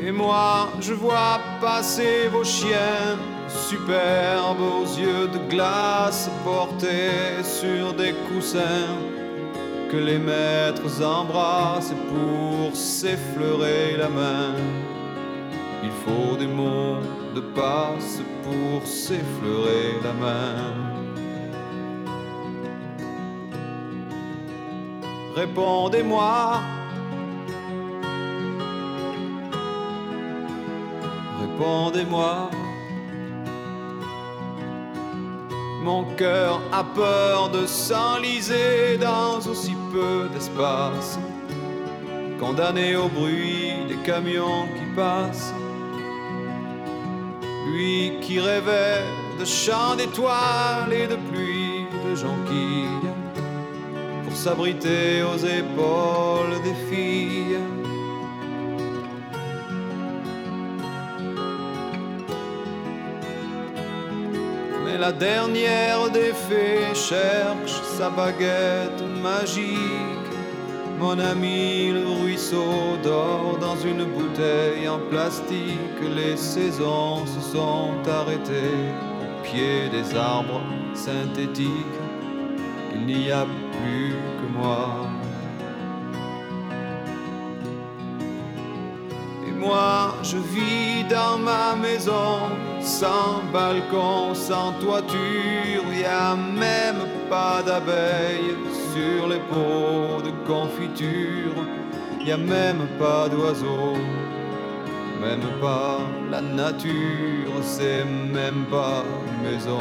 Et 0.02 0.10
moi, 0.10 0.70
je 0.80 0.94
vois 0.94 1.38
passer 1.60 2.28
vos 2.32 2.44
chiens 2.44 3.18
superbes 3.48 4.61
aux 4.61 4.84
yeux 4.84 5.28
de 5.28 5.38
glace 5.48 6.30
portés 6.44 7.42
sur 7.42 7.94
des 7.94 8.14
coussins 8.28 8.96
que 9.90 9.96
les 9.96 10.18
maîtres 10.18 11.02
embrassent 11.02 11.94
pour 12.11 12.76
s'effleurer 12.76 13.96
la 13.96 14.08
main. 14.08 14.54
Il 15.82 15.90
faut 15.90 16.37
des 16.37 16.46
mots 16.46 17.00
de 17.34 17.40
passe 17.40 18.20
pour 18.42 18.87
s'effleurer 18.87 19.94
la 20.02 20.12
main. 20.12 20.88
Répondez-moi. 25.34 26.61
Répondez-moi. 31.40 32.50
Mon 35.82 36.04
cœur 36.16 36.60
a 36.72 36.82
peur 36.82 37.50
de 37.50 37.64
s'enliser 37.66 38.98
dans 39.00 39.38
aussi 39.48 39.76
peu 39.92 40.28
d'espace, 40.34 41.18
condamné 42.40 42.96
au 42.96 43.08
bruit 43.08 43.74
des 43.88 43.96
camions 44.04 44.66
qui 44.76 44.96
passent. 44.96 45.54
Lui 47.70 48.14
qui 48.20 48.40
rêvait 48.40 49.04
de 49.38 49.44
chants 49.44 49.94
d'étoiles 49.96 50.92
et 50.92 51.06
de 51.06 51.16
pluie 51.30 51.86
de 52.04 52.14
jonquilles, 52.14 53.08
pour 54.24 54.36
s'abriter 54.36 55.22
aux 55.22 55.38
épaules 55.38 56.60
des 56.64 56.74
filles. 56.90 57.77
La 64.98 65.12
dernière 65.12 66.11
des 66.11 66.32
fées 66.32 66.94
cherche 66.94 67.80
sa 67.96 68.11
baguette 68.11 69.02
magique. 69.22 70.32
Mon 70.98 71.18
ami, 71.20 71.92
le 71.92 72.04
ruisseau 72.20 72.96
dort 73.04 73.58
dans 73.61 73.76
une 73.76 74.04
bouteille 74.04 74.88
en 74.88 74.98
plastique. 75.11 76.00
Les 76.16 76.37
saisons 76.37 77.24
se 77.26 77.40
sont 77.52 77.92
arrêtées 78.08 78.90
au 79.22 79.42
pied 79.44 79.88
des 79.90 80.16
arbres 80.16 80.62
synthétiques. 80.94 82.00
Il 82.94 83.06
n'y 83.06 83.30
a 83.30 83.44
plus 83.44 84.14
que 84.38 84.58
moi. 84.58 85.17
Moi, 89.58 90.14
je 90.22 90.36
vis 90.36 91.04
dans 91.08 91.38
ma 91.38 91.74
maison, 91.74 92.50
sans 92.80 93.42
balcon, 93.52 94.34
sans 94.34 94.72
toiture. 94.80 95.84
Y 95.92 96.04
a 96.04 96.34
même 96.36 97.02
pas 97.28 97.62
d'abeilles 97.62 98.56
sur 98.92 99.28
les 99.28 99.40
pots 99.50 100.22
de 100.22 100.32
confiture. 100.46 101.56
Y 102.24 102.32
a 102.32 102.36
même 102.36 102.86
pas 102.98 103.28
d'oiseaux, 103.28 103.96
même 105.20 105.46
pas 105.60 105.98
la 106.30 106.40
nature, 106.40 107.54
c'est 107.62 108.04
même 108.04 108.64
pas 108.70 109.02
maison. 109.42 109.80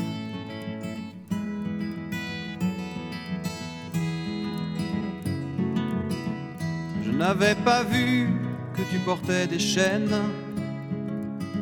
N'avais 7.41 7.55
pas 7.55 7.83
vu 7.83 8.29
que 8.75 8.83
tu 8.91 8.99
portais 8.99 9.47
des 9.47 9.57
chaînes. 9.57 10.15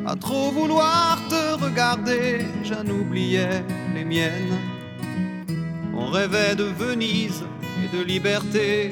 À 0.06 0.14
trop 0.14 0.50
vouloir 0.50 1.18
te 1.28 1.64
regarder, 1.64 2.44
j'en 2.62 2.86
oubliais 2.86 3.64
les 3.94 4.04
miennes. 4.04 4.58
On 5.94 6.06
rêvait 6.10 6.54
de 6.54 6.64
Venise 6.64 7.42
et 7.82 7.96
de 7.96 8.02
liberté. 8.02 8.90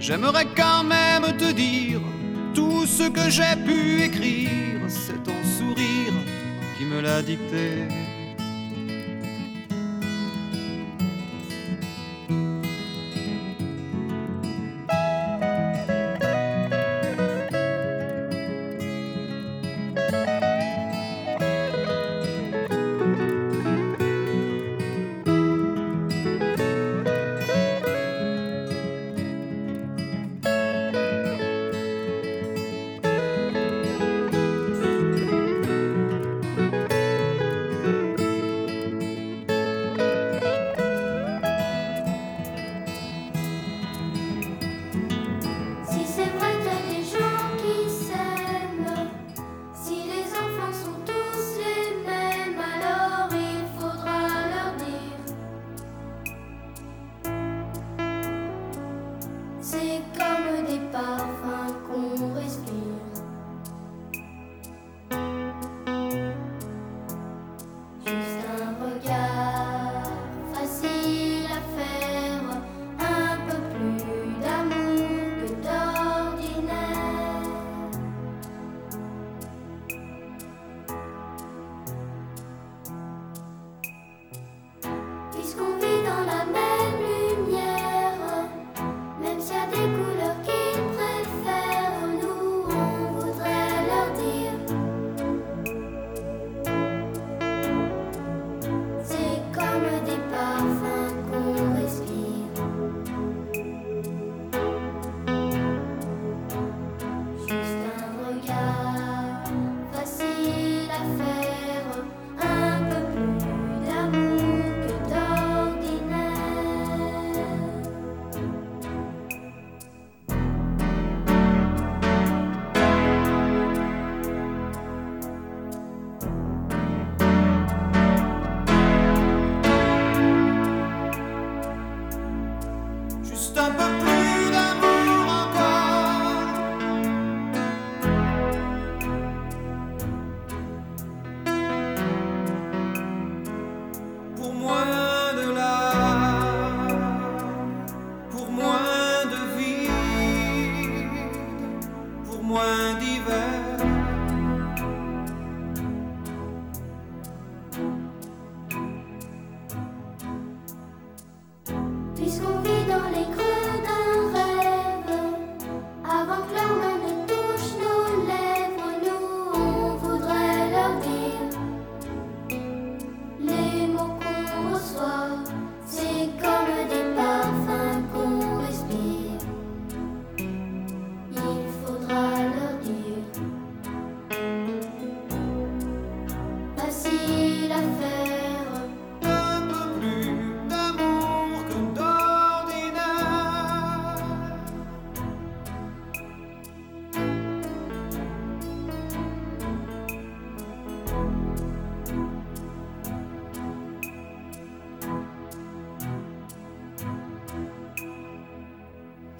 J'aimerais 0.00 0.46
quand 0.56 0.84
même 0.84 1.36
te 1.36 1.52
dire 1.52 2.00
tout 2.54 2.86
ce 2.86 3.08
que 3.10 3.28
j'ai 3.28 3.56
pu 3.66 4.02
écrire. 4.02 4.80
C'est 4.88 5.22
ton 5.22 5.40
sourire 5.58 6.14
qui 6.78 6.84
me 6.86 7.00
l'a 7.02 7.20
dicté. 7.20 7.88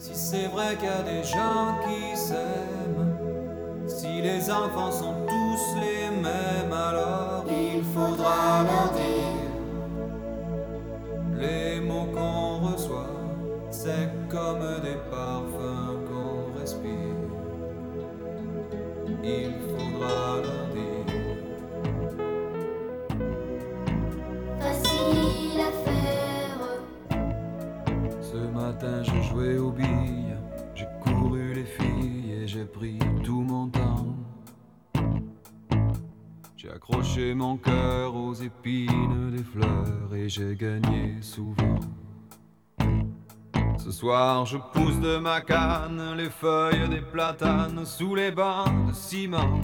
Si 0.01 0.15
c'est 0.15 0.47
vrai 0.47 0.77
qu'il 0.77 0.89
y 0.89 0.91
a 0.91 1.03
des 1.03 1.23
gens 1.23 1.77
qui 1.85 2.17
s'aiment, 2.17 3.19
si 3.87 4.23
les 4.23 4.51
enfants 4.51 4.91
sont 4.91 5.15
tous 5.29 5.79
les 5.79 6.09
mêmes, 6.09 6.73
alors 6.73 7.45
il 7.47 7.85
faudra 7.85 8.63
leur 8.63 8.93
dire 8.95 9.10
J'ai 36.81 36.93
accroché 36.95 37.35
mon 37.35 37.57
cœur 37.57 38.15
aux 38.15 38.35
épines 38.35 39.31
des 39.31 39.43
fleurs 39.43 40.15
et 40.15 40.29
j'ai 40.29 40.55
gagné 40.55 41.17
souvent. 41.21 41.79
Ce 43.79 43.91
soir 43.91 44.47
je 44.47 44.57
pousse 44.73 44.99
de 45.01 45.19
ma 45.19 45.41
canne 45.41 46.15
les 46.17 46.31
feuilles 46.31 46.89
des 46.89 47.01
platanes 47.01 47.85
sous 47.85 48.15
les 48.15 48.31
bancs 48.31 48.89
de 48.89 48.93
ciment. 48.93 49.61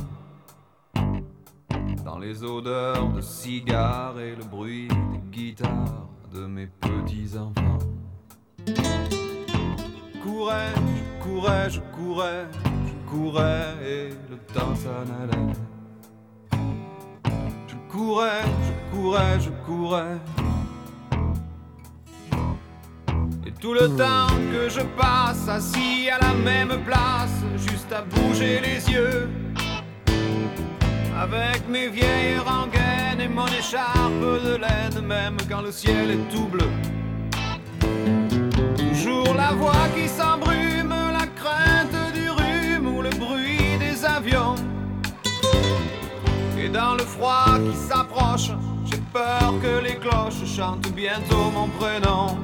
Dans 2.04 2.18
les 2.18 2.42
odeurs 2.42 3.08
de 3.08 3.20
cigares 3.20 4.18
et 4.20 4.34
le 4.34 4.44
bruit 4.44 4.88
des 4.88 5.30
guitares 5.30 6.08
de 6.32 6.46
mes 6.46 6.66
petits 6.66 7.36
enfants 7.38 7.78
courais, 10.26 10.72
je 10.74 11.24
courais, 11.24 11.70
je 11.70 11.80
courais, 11.94 12.46
je 12.86 13.10
courais 13.10 13.74
et 13.84 14.08
le 14.30 14.36
temps 14.52 14.74
s'en 14.74 15.04
allait. 15.22 15.75
Je 17.96 18.02
courais, 18.02 18.44
je 18.66 18.94
courais, 18.94 19.40
je 19.40 19.50
courais. 19.64 20.18
Et 23.46 23.52
tout 23.58 23.72
le 23.72 23.88
temps 23.96 24.36
que 24.52 24.68
je 24.68 24.82
passe 24.98 25.48
assis 25.48 26.10
à 26.10 26.18
la 26.18 26.34
même 26.34 26.82
place, 26.84 27.32
juste 27.56 27.90
à 27.90 28.02
bouger 28.02 28.60
les 28.60 28.92
yeux. 28.92 29.30
Avec 31.18 31.66
mes 31.70 31.88
vieilles 31.88 32.38
rengaines 32.38 33.22
et 33.22 33.28
mon 33.28 33.46
écharpe 33.46 34.20
de 34.44 34.56
laine, 34.56 35.06
même 35.06 35.38
quand 35.48 35.62
le 35.62 35.72
ciel 35.72 36.10
est 36.10 36.34
tout 36.34 36.48
bleu. 36.48 36.68
Toujours 38.76 39.34
la 39.34 39.52
voix 39.52 39.88
qui 39.96 40.06
s'embrume, 40.06 40.65
dans 46.76 46.94
le 46.94 47.04
froid 47.04 47.58
qui 47.64 47.76
s'approche, 47.88 48.50
j'ai 48.84 49.00
peur 49.12 49.54
que 49.62 49.82
les 49.82 49.96
cloches 49.96 50.44
chantent 50.44 50.92
bientôt 50.92 51.50
mon 51.54 51.68
prénom. 51.78 52.36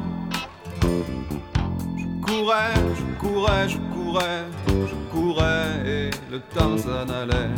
Je 2.01 2.07
courais, 2.27 2.75
je 2.99 3.05
courais, 3.21 3.69
je 3.69 3.79
courais, 3.95 4.45
je 4.91 4.97
courais 5.13 5.69
et 5.87 6.11
le 6.31 6.41
temps 6.55 6.79
s'en 6.79 7.07
allait. 7.21 7.55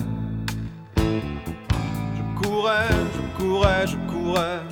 Je 0.96 2.24
courais, 2.42 2.96
je 3.16 3.22
courais, 3.38 3.86
je 3.86 3.96
courais. 4.12 4.62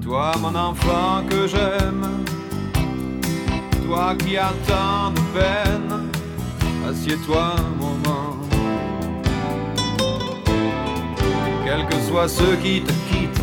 Toi 0.00 0.32
mon 0.40 0.54
enfant 0.54 1.24
que 1.28 1.48
j'aime, 1.48 2.06
toi 3.84 4.14
qui 4.14 4.36
tant 4.68 5.10
de 5.10 5.20
peine, 5.36 5.92
assieds-toi 6.88 7.56
un 7.58 7.85
Quels 11.66 11.84
que 11.88 12.00
soient 12.00 12.28
ceux 12.28 12.54
qui 12.62 12.80
te 12.80 12.92
quittent, 13.10 13.42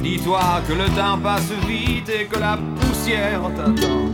dis-toi 0.00 0.40
que 0.68 0.74
le 0.74 0.84
temps 0.90 1.18
passe 1.20 1.50
vite 1.66 2.08
et 2.08 2.26
que 2.26 2.38
la 2.38 2.56
poussière 2.56 3.40
t'attend. 3.56 4.06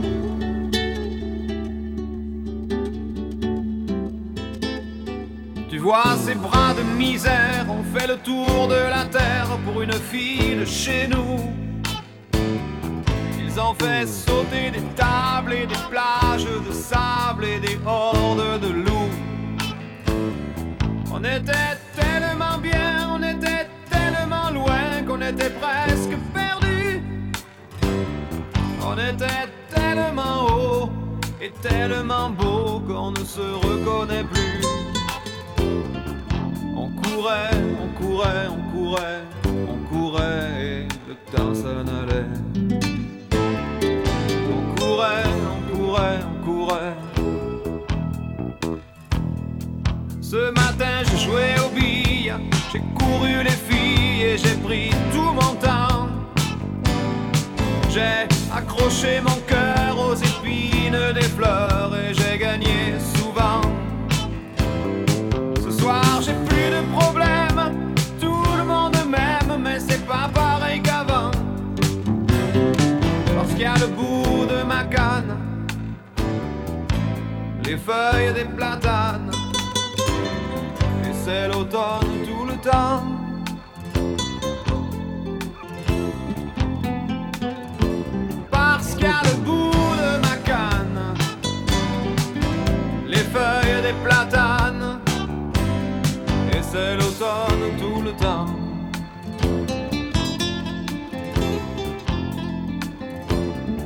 Tu 5.68 5.76
vois 5.76 6.16
ces 6.24 6.37
bras 6.37 6.72
de 6.72 6.83
misère 6.96 7.66
ont 7.68 7.85
fait 7.94 8.07
le 8.07 8.16
tour 8.16 8.66
de 8.66 8.88
la 8.88 9.05
terre 9.05 9.48
pour 9.66 9.83
une 9.83 9.92
fille 9.92 10.57
de 10.61 10.64
chez 10.64 11.09
nous. 11.09 11.52
Ils 13.38 13.61
ont 13.61 13.74
fait 13.74 14.07
sauter 14.07 14.70
des 14.70 14.87
tables 14.96 15.52
et 15.52 15.66
des 15.66 15.85
plages 15.90 16.46
de 16.46 16.72
sable 16.72 17.44
et 17.44 17.61
des 17.61 17.79
hordes 17.85 18.59
de 18.62 18.68
loups. 18.68 19.11
On 21.12 21.22
était 21.22 21.76
tellement 22.37 22.59
bien, 22.59 23.09
on 23.11 23.22
était 23.22 23.66
tellement 23.90 24.51
loin 24.51 25.03
qu'on 25.07 25.20
était 25.22 25.51
presque 25.51 26.16
perdus. 26.35 27.03
On 28.83 28.94
était 28.94 29.49
tellement 29.75 30.46
haut 30.46 30.90
et 31.40 31.51
tellement 31.62 32.31
beau 32.31 32.81
qu'on 32.87 33.12
ne 33.12 33.25
se 33.25 33.40
reconnaît 33.40 34.25
plus. 34.25 34.61
On 36.77 36.88
courait, 36.90 37.51
on 37.83 37.88
courait, 37.99 38.49
on 38.51 38.62
courait, 38.72 39.22
on 39.68 39.77
courait 39.88 40.62
et 40.62 40.88
le 41.09 41.14
temps 41.35 41.55
s'en 41.55 41.87
allait. 42.01 42.31
On 44.53 44.81
courait, 44.81 45.25
on 45.53 45.77
courait, 45.77 46.20
on 46.29 46.44
courait. 46.44 46.96
Ce 50.20 50.51
matin 50.51 50.96
joué 51.16 51.55
aux 51.64 51.75
billes, 51.75 51.96
j'ai 51.96 51.96
couru 53.16 53.42
les 53.42 53.50
filles 53.50 54.22
et 54.22 54.38
j'ai 54.38 54.57
pris 54.57 54.90
tout 55.12 55.33
mon 55.33 55.55
temps. 55.57 56.09
J'ai 57.90 58.26
accroché 58.55 59.20
mon 59.20 59.38
cœur 59.46 59.98
aux 59.98 60.14
épines 60.14 61.12
des 61.14 61.29
fleurs 61.37 61.92
et 61.96 62.12
j'ai 62.14 62.38
gagné 62.38 62.94
souvent. 63.14 63.61
Ce 65.64 65.70
soir 65.70 66.05
j'ai 66.20 66.35
plus 66.48 66.68
de 66.76 66.83
problème, 66.98 67.61
tout 68.20 68.44
le 68.59 68.64
monde 68.64 68.96
m'aime, 69.09 69.61
mais 69.62 69.79
c'est 69.81 70.05
pas 70.07 70.29
pareil 70.35 70.81
qu'avant. 70.83 71.31
Parce 73.35 73.50
qu'il 73.50 73.62
y 73.62 73.64
a 73.64 73.79
le 73.79 73.87
bout 73.87 74.46
de 74.46 74.62
ma 74.62 74.85
canne, 74.85 75.37
les 77.64 77.76
feuilles 77.76 78.33
des 78.35 78.44
platanes, 78.44 79.31
et 81.04 81.14
c'est 81.25 81.48
l'automne 81.48 82.06
Parce 88.50 88.96
a 88.96 89.23
le 89.23 89.35
bout 89.44 89.71
de 89.71 90.19
ma 90.21 90.37
canne, 90.44 91.14
les 93.06 93.19
feuilles 93.19 93.83
des 93.83 93.94
platanes. 94.04 95.00
Et 96.52 96.60
c'est 96.60 96.96
l'automne 96.96 97.77
tout 97.79 98.02
le 98.02 98.12
temps. 98.14 98.46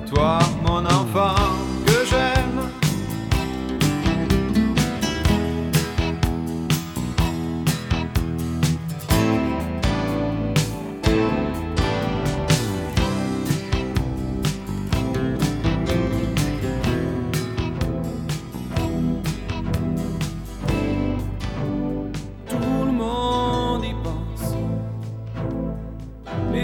Toi, 0.06 0.38
mon 0.64 0.86
enfant, 0.86 1.59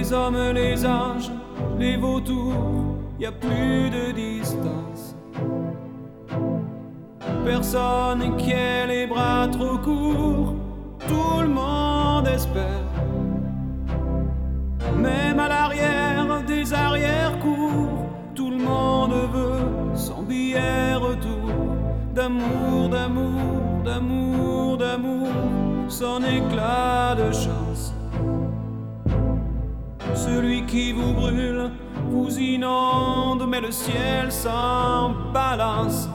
Les 0.07 0.13
hommes, 0.13 0.53
les 0.55 0.87
anges, 0.87 1.33
les 1.81 1.97
vautours, 1.97 2.95
y 3.19 3.27
a 3.27 3.33
plus 3.33 3.91
de 3.91 4.13
distance. 4.13 5.17
Personne 7.45 8.37
qui 8.37 8.53
ait 8.53 8.87
les 8.87 9.09
bras 9.09 9.49
trop 9.49 9.77
courts, 9.79 10.55
tout 11.09 11.41
le 11.43 11.49
monde 11.49 12.29
espère. 12.29 12.87
Même 14.97 15.41
à 15.41 15.49
l'arrière 15.49 16.41
des 16.47 16.73
arrière-cours, 16.73 18.07
tout 18.37 18.51
le 18.53 18.59
monde 18.59 19.15
veut 19.35 19.97
son 19.97 20.23
billet 20.23 20.95
retour. 20.95 21.51
D'amour, 22.15 22.91
d'amour, 22.91 23.83
d'amour, 23.85 24.77
d'amour, 24.77 25.33
son 25.89 26.23
éclat 26.23 27.17
de 27.17 27.33
chance. 27.33 27.66
Celui 30.27 30.67
qui 30.67 30.91
vous 30.91 31.13
brûle 31.13 31.71
vous 32.11 32.37
inonde, 32.37 33.47
mais 33.49 33.61
le 33.61 33.71
ciel 33.71 34.33
s'en 34.33 35.15
balance. 35.33 36.09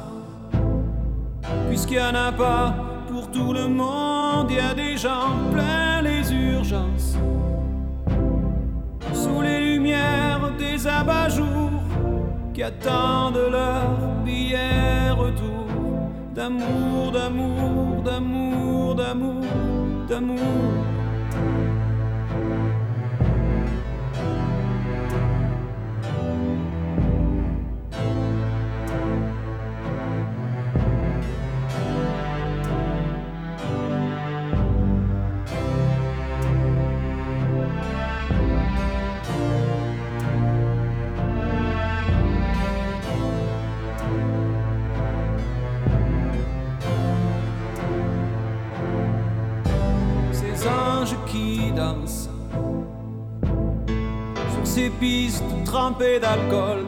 Puisqu'il 1.70 1.97
n'y 1.97 2.03
en 2.03 2.16
a 2.16 2.32
pas 2.34 2.76
pour 3.07 3.32
tout 3.32 3.53
le 3.53 3.70
monde, 3.70 4.47
il 4.49 4.57
y 4.57 4.59
a 4.59 4.74
des 4.74 4.97
gens 4.97 5.32
plein 5.53 6.01
les 6.01 6.30
urgences. 6.34 7.16
Sous 9.14 9.41
les 9.41 9.59
lumières 9.62 10.51
des 10.57 10.86
abat-jours 10.86 11.72
qui 12.53 12.64
attendent 12.64 13.47
leur 13.49 13.88
billet 14.26 15.12
retour. 15.12 15.68
D'amour, 16.36 17.14
d'amour, 17.14 18.01
d'amour, 18.03 18.95
d'amour, 18.95 19.45
d'amour. 20.09 21.01
Pistes 55.02 55.43
trempées 55.66 56.20
d'alcool, 56.20 56.86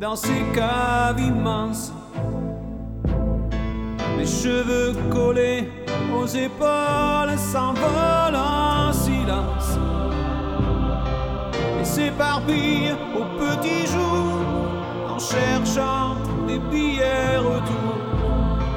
dans 0.00 0.16
ces 0.16 0.42
caves 0.52 1.20
immenses, 1.20 1.92
les 4.18 4.26
cheveux 4.26 4.94
collés 5.12 5.70
aux 6.12 6.26
épaules 6.26 7.38
s'envolent 7.38 8.34
en 8.34 8.92
silence. 8.92 9.78
Et 11.80 11.84
s'éparpillent 11.84 12.96
au 13.20 13.24
petit 13.38 13.86
jour 13.86 14.26
en 15.08 15.18
cherchant 15.20 16.16
des 16.48 16.58
billets 16.58 17.38
retour 17.38 17.94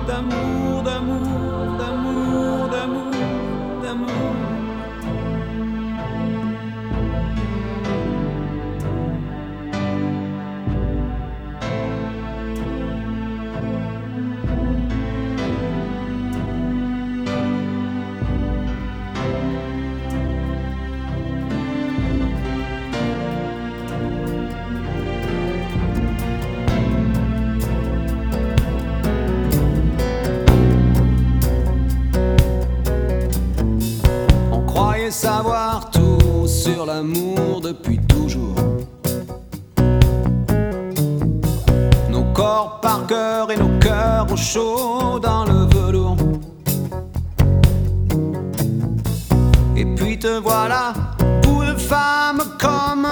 d'amour, 0.07 0.83
d'amour, 0.83 1.77
d'amour, 1.79 2.69
d'amour. 2.69 3.16
Savoir 35.09 35.89
tout 35.89 36.45
sur 36.45 36.85
l'amour 36.85 37.61
depuis 37.61 37.97
toujours. 38.07 38.55
Nos 42.09 42.23
corps 42.33 42.79
par 42.81 43.07
cœur 43.07 43.49
et 43.49 43.55
nos 43.55 43.79
cœurs 43.79 44.27
au 44.31 44.35
chaud 44.35 45.19
dans 45.19 45.45
le 45.45 45.65
velours. 45.73 46.17
Et 49.77 49.85
puis 49.95 50.19
te 50.19 50.39
voilà, 50.39 50.93
bout 51.41 51.63
de 51.63 51.75
femme 51.75 52.43
comme 52.59 53.07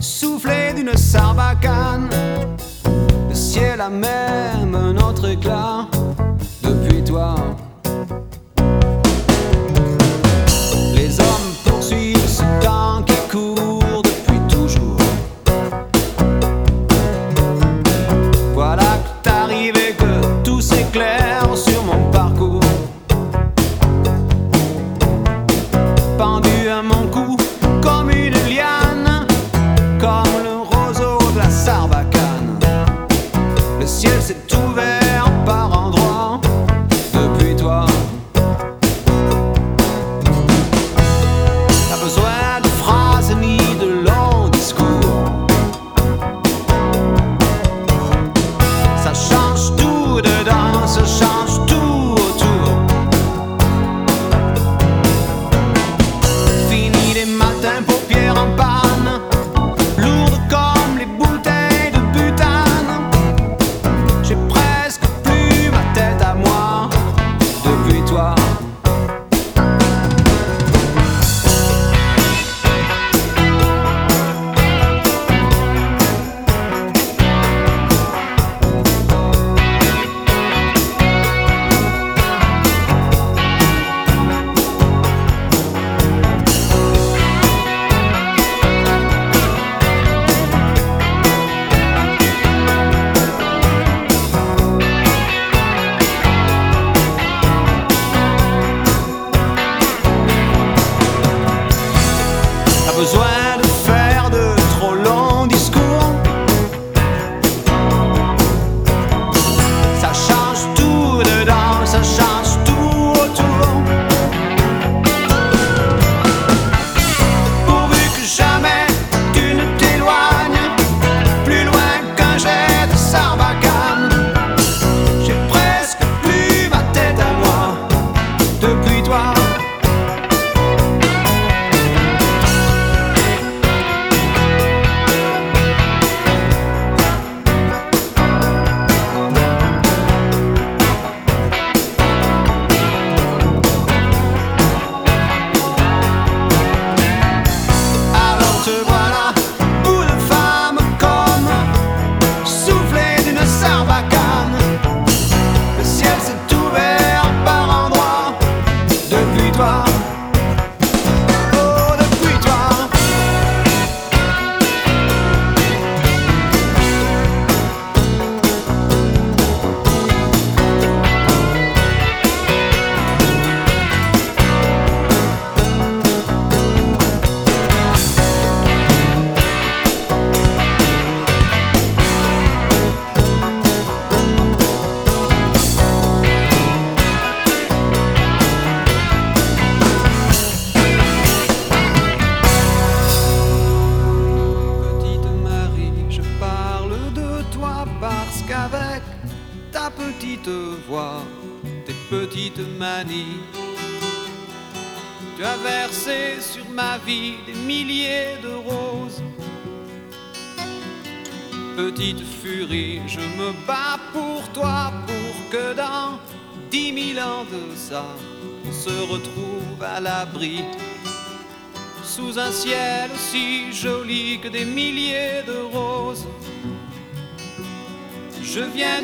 soufflé 0.00 0.74
d'une 0.76 0.96
sarbacane. 0.96 2.10
Le 3.28 3.34
ciel 3.34 3.80
a 3.80 3.88
même 3.88 4.74
un 4.74 4.96
autre 4.98 5.28
éclat 5.28 5.88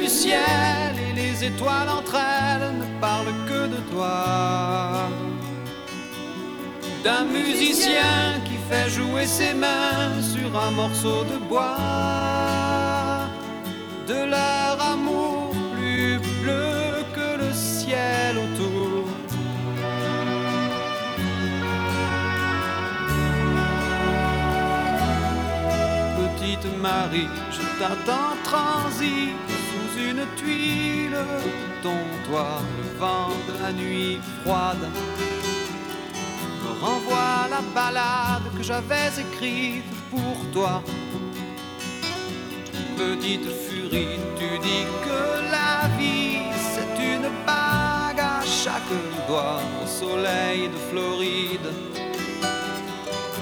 du 0.06 0.12
ciel 0.12 0.94
et 1.08 1.12
les 1.20 1.44
étoiles 1.44 1.88
entre 1.88 2.14
elles 2.14 2.72
ne 2.82 3.00
parlent 3.00 3.38
que 3.48 3.66
de 3.74 3.80
toi. 3.90 5.08
D'un 7.02 7.24
musicien 7.24 8.40
qui 8.44 8.56
fait 8.68 8.88
jouer 8.88 9.26
ses 9.26 9.54
mains 9.54 10.20
sur 10.34 10.48
un 10.66 10.70
morceau 10.70 11.24
de 11.32 11.38
bois. 11.48 11.76
De 14.06 14.20
leur 14.34 14.74
amour 14.94 15.54
plus 15.74 16.18
bleu 16.42 17.04
que 17.16 17.28
le 17.42 17.52
ciel 17.52 18.32
autour. 18.44 19.04
Petite 26.18 26.68
Marie, 26.78 27.30
je 27.56 27.64
t'attends 27.78 28.36
transi 28.44 29.34
une 30.16 30.26
tuile 30.36 31.10
de 31.10 31.82
ton 31.82 32.00
toit. 32.26 32.60
Le 32.78 32.98
vent 32.98 33.28
de 33.48 33.62
la 33.62 33.72
nuit 33.72 34.18
froide 34.42 34.88
me 36.62 36.70
renvoie 36.84 37.48
la 37.50 37.60
balade 37.74 38.44
que 38.56 38.62
j'avais 38.62 39.10
écrite 39.24 39.84
pour 40.10 40.36
toi. 40.52 40.82
Petite 42.96 43.50
furie, 43.64 44.18
tu 44.38 44.58
dis 44.66 44.86
que 45.04 45.20
la 45.56 45.88
vie 45.98 46.38
c'est 46.72 46.96
une 47.14 47.28
bague 47.46 48.20
à 48.20 48.40
chaque 48.42 48.94
doigt 49.28 49.60
au 49.82 49.86
soleil 49.86 50.68
de 50.68 50.78
Floride. 50.90 51.70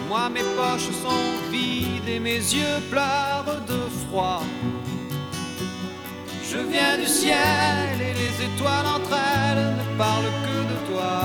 Moi 0.08 0.28
mes 0.28 0.46
poches 0.56 0.90
sont 1.04 1.50
vides 1.52 2.08
et 2.08 2.18
mes 2.18 2.42
yeux 2.58 2.80
pleurent 2.90 3.60
de 3.68 3.80
froid. 4.08 4.42
Je 6.54 6.60
viens 6.60 6.96
du 6.96 7.06
ciel 7.06 7.96
et 8.00 8.14
les 8.22 8.34
étoiles 8.48 8.86
entre 8.96 9.12
elles 9.12 9.74
ne 9.80 9.98
parlent 9.98 10.34
que 10.46 10.58
de 10.72 10.78
toi. 10.88 11.16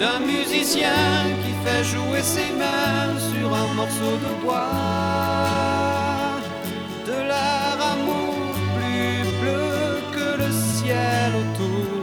D'un 0.00 0.18
musicien 0.18 1.00
qui 1.42 1.52
fait 1.64 1.84
jouer 1.84 2.22
ses 2.22 2.50
mains 2.60 3.12
sur 3.32 3.54
un 3.54 3.68
morceau 3.74 4.14
de 4.24 4.32
bois. 4.42 4.66
De 7.06 7.18
leur 7.32 7.76
amour 7.92 8.34
plus 8.76 9.22
bleu 9.40 10.00
que 10.16 10.28
le 10.42 10.50
ciel 10.50 11.30
autour. 11.42 12.00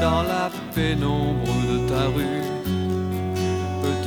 dans 0.00 0.22
la 0.22 0.50
pénombre 0.74 1.54
de 1.70 1.88
ta 1.88 2.04
rue. 2.14 2.43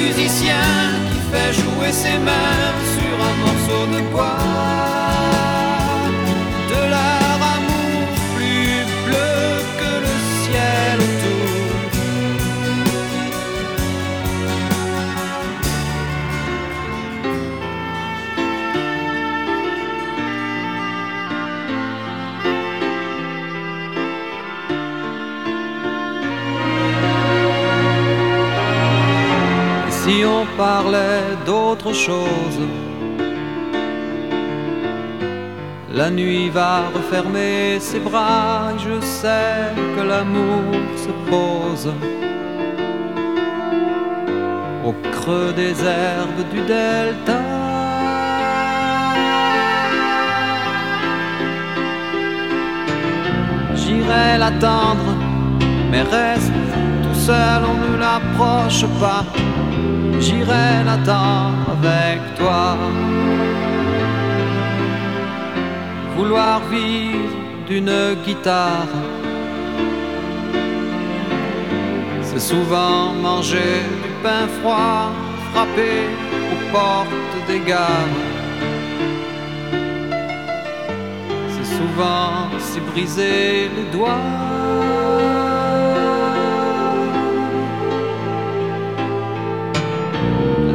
musicien 0.00 0.64
qui 1.10 1.20
fait 1.30 1.52
jouer 1.52 1.92
ses 1.92 2.18
mains 2.18 2.74
sur 2.94 3.14
un 3.28 3.34
morceau 3.44 3.86
de 3.94 4.00
bois. 4.12 4.89
Si 30.10 30.24
on 30.24 30.44
parlait 30.56 31.36
d'autre 31.46 31.92
chose 31.92 32.60
La 36.00 36.10
nuit 36.10 36.48
va 36.50 36.72
refermer 36.96 37.78
ses 37.78 38.00
bras 38.00 38.72
je 38.84 38.96
sais 39.00 39.60
que 39.94 40.02
l'amour 40.10 40.64
se 41.04 41.12
pose 41.30 41.88
au 44.88 44.94
creux 45.16 45.52
des 45.62 45.74
herbes 45.98 46.44
du 46.52 46.60
delta. 46.74 47.40
J'irai 53.80 54.38
l'attendre, 54.42 55.10
mais 55.90 56.02
reste 56.02 56.52
tout 57.02 57.20
seul, 57.28 57.60
on 57.72 57.76
ne 57.84 57.98
l'approche 58.04 58.86
pas. 59.02 59.24
J'irai 60.20 60.84
l'attendre 60.84 61.66
avec 61.78 62.20
toi. 62.38 62.76
Vouloir 66.14 66.60
vivre 66.70 67.36
d'une 67.66 68.14
guitare, 68.26 68.94
c'est 72.22 72.40
souvent 72.40 73.14
manger 73.14 73.72
du 74.04 74.10
pain 74.22 74.46
froid, 74.60 75.10
frapper 75.52 76.00
aux 76.52 76.72
portes 76.72 77.36
des 77.48 77.60
gares. 77.60 78.16
C'est 81.54 81.70
souvent 81.78 82.50
s'y 82.58 82.80
briser 82.92 83.70
les 83.76 83.88
doigts. 83.90 84.99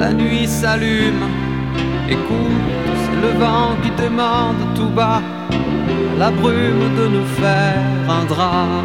La 0.05 0.13
nuit 0.13 0.47
s'allume, 0.47 1.25
écoute, 2.07 2.69
c'est 3.01 3.21
le 3.25 3.39
vent 3.39 3.75
qui 3.81 3.89
demande 4.03 4.61
tout 4.75 4.89
bas 4.89 5.19
la 6.19 6.29
brume 6.29 6.95
de 6.95 7.07
nous 7.07 7.25
faire 7.25 7.81
un 8.07 8.23
drap. 8.25 8.83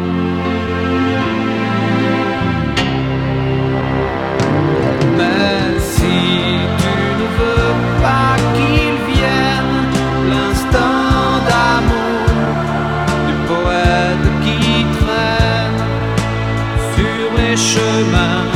Mais 5.15 5.79
si 5.93 6.17
tu 6.81 6.95
ne 7.21 7.27
veux 7.37 7.73
pas 8.01 8.35
qu'il 8.55 8.95
vienne 9.13 9.77
l'instant 10.31 11.21
d'amour 11.49 12.33
du 13.27 13.35
poète 13.51 14.27
qui 14.43 14.85
traîne 14.97 15.81
sur 16.95 17.25
les 17.37 17.55
chemins 17.55 18.50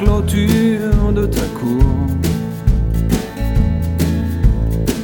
clôture 0.00 1.12
de 1.14 1.26
ta 1.26 1.46
cour. 1.58 1.84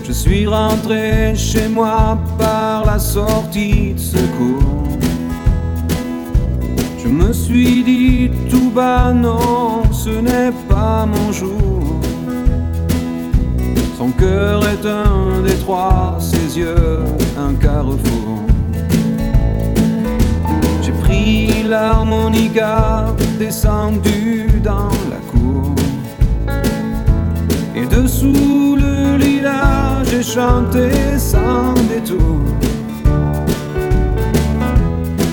Je 0.04 0.12
suis 0.12 0.46
rentré 0.46 1.34
chez 1.36 1.68
moi 1.68 2.18
par 2.38 2.86
la 2.86 2.98
sortie 2.98 3.92
de 3.94 3.98
secours. 3.98 4.88
Je 7.02 7.08
me 7.08 7.32
suis 7.32 7.84
dit 7.84 8.30
tout 8.50 8.70
bas, 8.70 9.12
non, 9.12 9.82
ce 9.92 10.10
n'est 10.10 10.54
pas 10.68 11.06
mon 11.06 11.30
jour. 11.30 11.82
Son 13.98 14.10
cœur 14.10 14.62
est 14.66 14.86
un 14.86 15.42
détroit, 15.42 16.16
ses 16.20 16.58
yeux 16.58 17.00
un 17.38 17.54
carrefour. 17.54 18.38
J'ai 20.82 20.92
pris 21.04 21.64
l'harmonica, 21.64 23.14
descendu 23.38 24.45
dans 24.66 24.98
la 25.12 25.20
cour. 25.30 25.74
Et 27.76 27.86
dessous 27.86 28.76
le 28.76 29.16
lilas, 29.16 30.02
j'ai 30.10 30.24
chanté 30.36 30.90
sans 31.18 31.74
détour. 31.92 32.40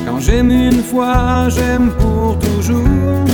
Quand 0.06 0.20
j'aime 0.20 0.52
une 0.52 0.84
fois, 0.92 1.50
j'aime 1.50 1.90
pour 2.02 2.38
toujours. 2.48 3.26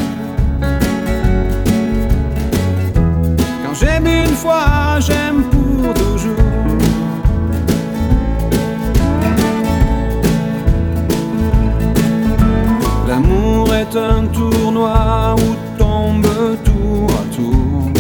Quand 3.64 3.76
j'aime 3.82 4.08
une 4.08 4.36
fois, 4.44 5.00
j'aime 5.08 5.42
pour 5.54 5.94
toujours. 6.02 6.46
L'amour 13.10 13.66
est 13.82 13.94
un 14.12 14.22
tournoi 14.28 15.36
où 15.42 15.69
tour 16.64 17.08
à 17.22 17.36
tour. 17.36 17.92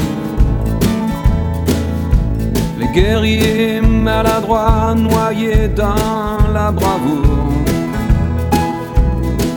Les 2.79 2.87
guerriers 2.87 3.81
maladroits 3.81 4.95
noyés 4.95 5.67
dans 5.75 6.37
la 6.53 6.71
bravoure. 6.71 7.51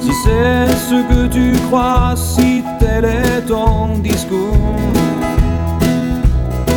Si 0.01 0.13
c'est 0.25 0.67
ce 0.89 0.99
que 1.11 1.27
tu 1.29 1.53
crois, 1.67 2.15
si 2.17 2.65
tel 2.81 3.05
est 3.05 3.43
ton 3.47 3.99
discours, 3.99 4.81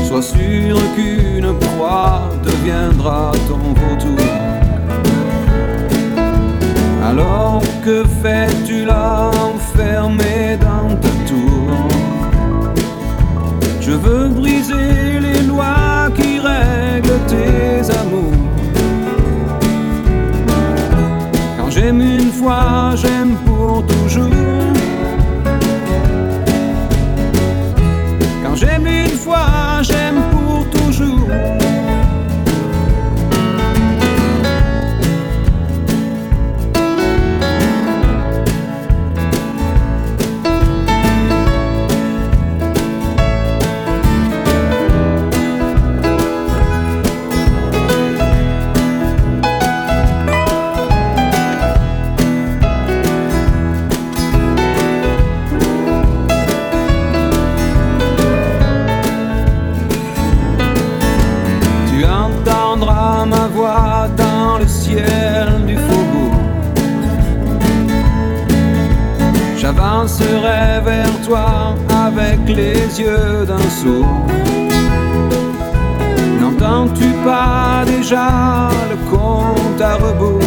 sois 0.08 0.22
sûr 0.22 0.78
qu'une 0.96 1.52
proie 1.60 2.22
deviendra 2.44 3.32
ton 3.50 3.64
vautour. 3.80 4.26
Alors 7.10 7.62
que 7.84 8.04
fais-tu 8.22 8.86
là 8.86 9.30
enfermé 9.50 10.58
dans 10.60 10.96
ta 10.96 11.15
Je 13.96 14.00
veux 14.02 14.28
briser 14.28 15.22
les 15.22 15.42
lois 15.44 16.10
qui 16.18 16.38
règlent 16.38 17.22
tes 17.30 17.90
amours. 18.02 18.34
Quand 21.58 21.70
j'aime 21.70 22.02
une 22.02 22.32
fois, 22.34 22.94
j'aime 22.98 23.38
pour 23.46 23.86
toujours. 23.88 24.45
J'avancerai 70.06 70.82
vers 70.86 71.22
toi 71.26 71.76
avec 71.90 72.38
les 72.48 73.02
yeux 73.02 73.44
d'un 73.48 73.70
sourd. 73.82 74.28
N'entends-tu 76.40 77.08
pas 77.26 77.84
déjà 77.88 78.70
le 78.92 78.98
compte 79.10 79.82
à 79.82 79.96
rebours? 79.96 80.44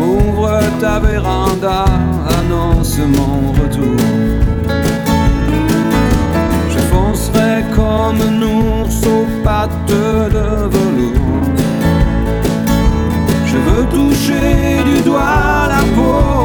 Ouvre 0.00 0.60
ta 0.80 1.00
véranda, 1.00 1.86
annonce 2.38 2.98
mon 2.98 3.50
retour. 3.60 4.00
Je 6.70 6.78
foncerai 6.78 7.64
comme 7.74 8.20
un 8.20 8.42
ours 8.42 9.02
aux 9.08 9.26
pattes 9.42 9.88
de 9.88 10.68
velours. 10.68 11.50
Je 13.44 13.56
veux 13.56 13.86
toucher 13.86 14.84
du 14.84 15.02
doigt 15.02 15.66
la 15.68 15.82
peau 15.96 16.35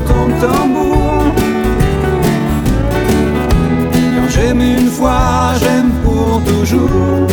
ton 0.00 0.28
tambour. 0.40 1.24
Quand 4.14 4.28
j'aime 4.30 4.60
une 4.60 4.90
fois, 4.90 5.52
j'aime 5.60 5.90
pour 6.04 6.42
toujours. 6.44 7.26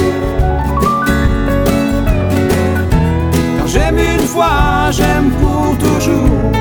Quand 3.57 3.67
j'aime 3.67 3.99
une 3.99 4.27
fois, 4.27 4.91
j'aime 4.91 5.31
pour 5.41 5.77
toujours. 5.77 6.51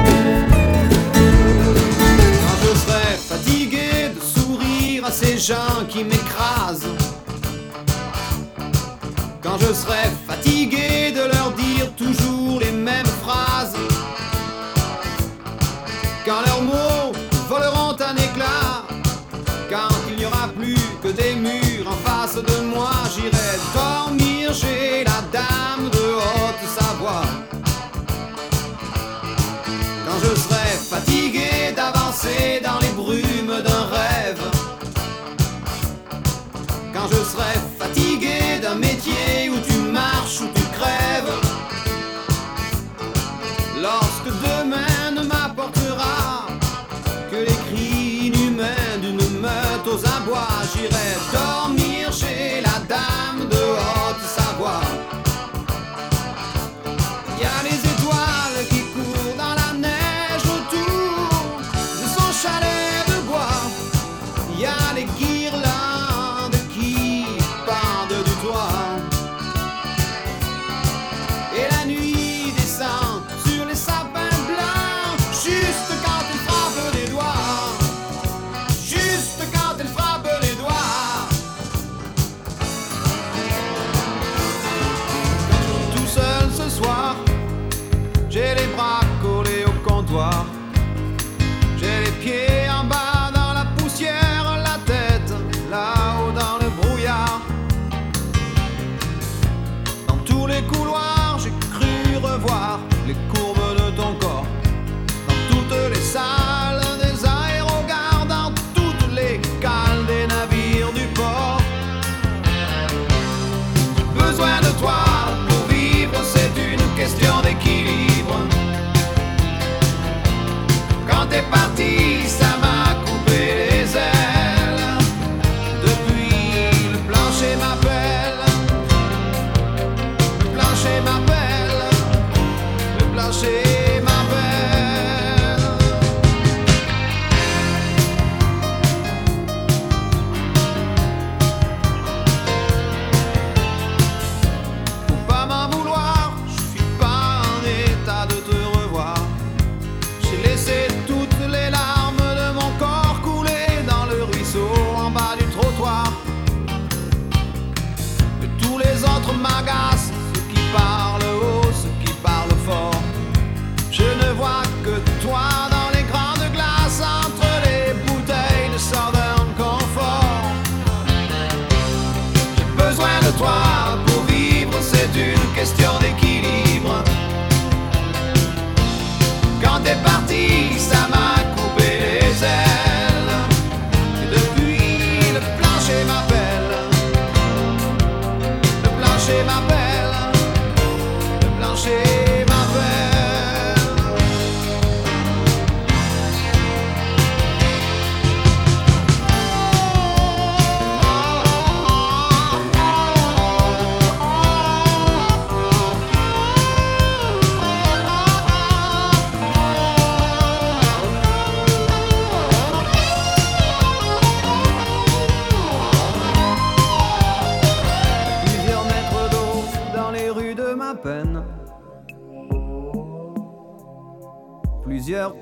Quand 2.44 2.58
je 2.64 2.72
serai 2.82 3.08
fatigué 3.30 3.90
de 4.14 4.20
sourire 4.20 5.04
à 5.06 5.10
ces 5.10 5.36
gens 5.38 5.84
qui 5.88 6.04
m'écrasent. 6.04 6.94
Quand 9.42 9.58
je 9.58 9.72
serai 9.72 10.04
fatigué 10.28 10.87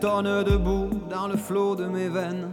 tonnes 0.01 0.45
de 0.45 0.57
boue 0.57 0.91
dans 1.09 1.29
le 1.29 1.37
flot 1.37 1.77
de 1.77 1.87
mes 1.87 2.09
veines. 2.09 2.51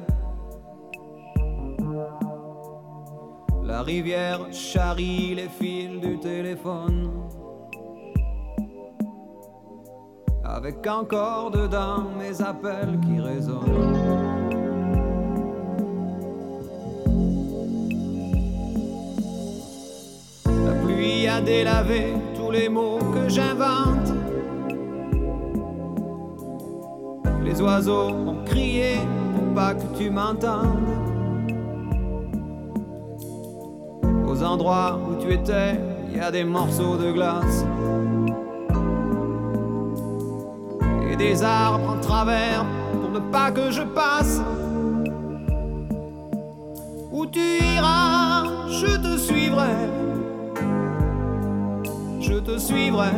La 3.63 3.81
rivière 3.81 4.41
charrie 4.51 5.35
les 5.35 5.49
fils 5.49 5.99
du 6.01 6.19
téléphone. 6.19 7.11
Avec 10.43 10.85
encore 10.85 11.51
dedans 11.51 11.62
Aux 34.27 34.43
endroits 34.43 34.97
où 34.97 35.21
tu 35.21 35.31
étais, 35.33 35.79
il 36.09 36.17
y 36.17 36.19
a 36.19 36.31
des 36.31 36.43
morceaux 36.43 36.97
de 36.97 37.11
glace. 37.11 37.65
Et 41.11 41.15
des 41.15 41.43
arbres 41.43 41.89
en 41.89 41.99
travers 41.99 42.65
pour 42.99 43.09
ne 43.11 43.19
pas 43.19 43.51
que 43.51 43.71
je 43.71 43.83
passe. 43.83 44.41
Où 47.11 47.25
tu 47.27 47.39
iras, 47.39 48.45
je 48.69 48.97
te 48.97 49.17
suivrai 49.17 50.03
je 52.23 52.39
te 52.39 52.57
suivrai. 52.57 53.11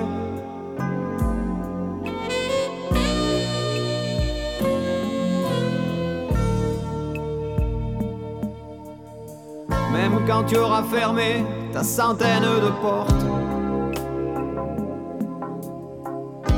Quand 10.28 10.44
tu 10.46 10.58
auras 10.58 10.84
fermé 10.84 11.46
ta 11.74 11.84
centaine 11.84 12.44
de 12.44 12.70
portes. 12.82 13.26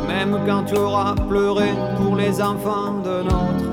Même 0.08 0.40
quand 0.46 0.64
tu 0.66 0.76
auras 0.78 1.16
pleuré 1.16 1.70
pour 1.98 2.16
les 2.16 2.42
enfants 2.42 3.00
de 3.04 3.24
notre. 3.24 3.66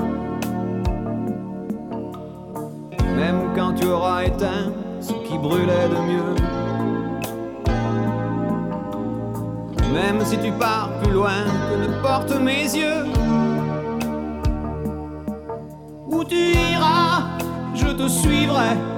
Même 3.15 3.53
quand 3.55 3.73
tu 3.73 3.87
auras 3.87 4.23
éteint 4.25 4.71
ce 4.99 5.13
qui 5.13 5.37
brûlait 5.37 5.89
de 5.89 5.99
mieux. 6.11 6.35
Même 9.93 10.25
si 10.25 10.37
tu 10.37 10.51
pars 10.51 10.89
plus 11.01 11.13
loin 11.13 11.45
que 11.69 11.75
ne 11.87 12.01
portent 12.01 12.39
mes 12.41 12.63
yeux. 12.63 13.05
Où 16.07 16.23
tu 16.23 16.35
iras, 16.35 17.23
je 17.73 17.87
te 17.87 18.07
suivrai. 18.07 18.94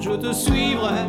Je 0.00 0.10
te 0.10 0.32
suivrai. 0.32 1.00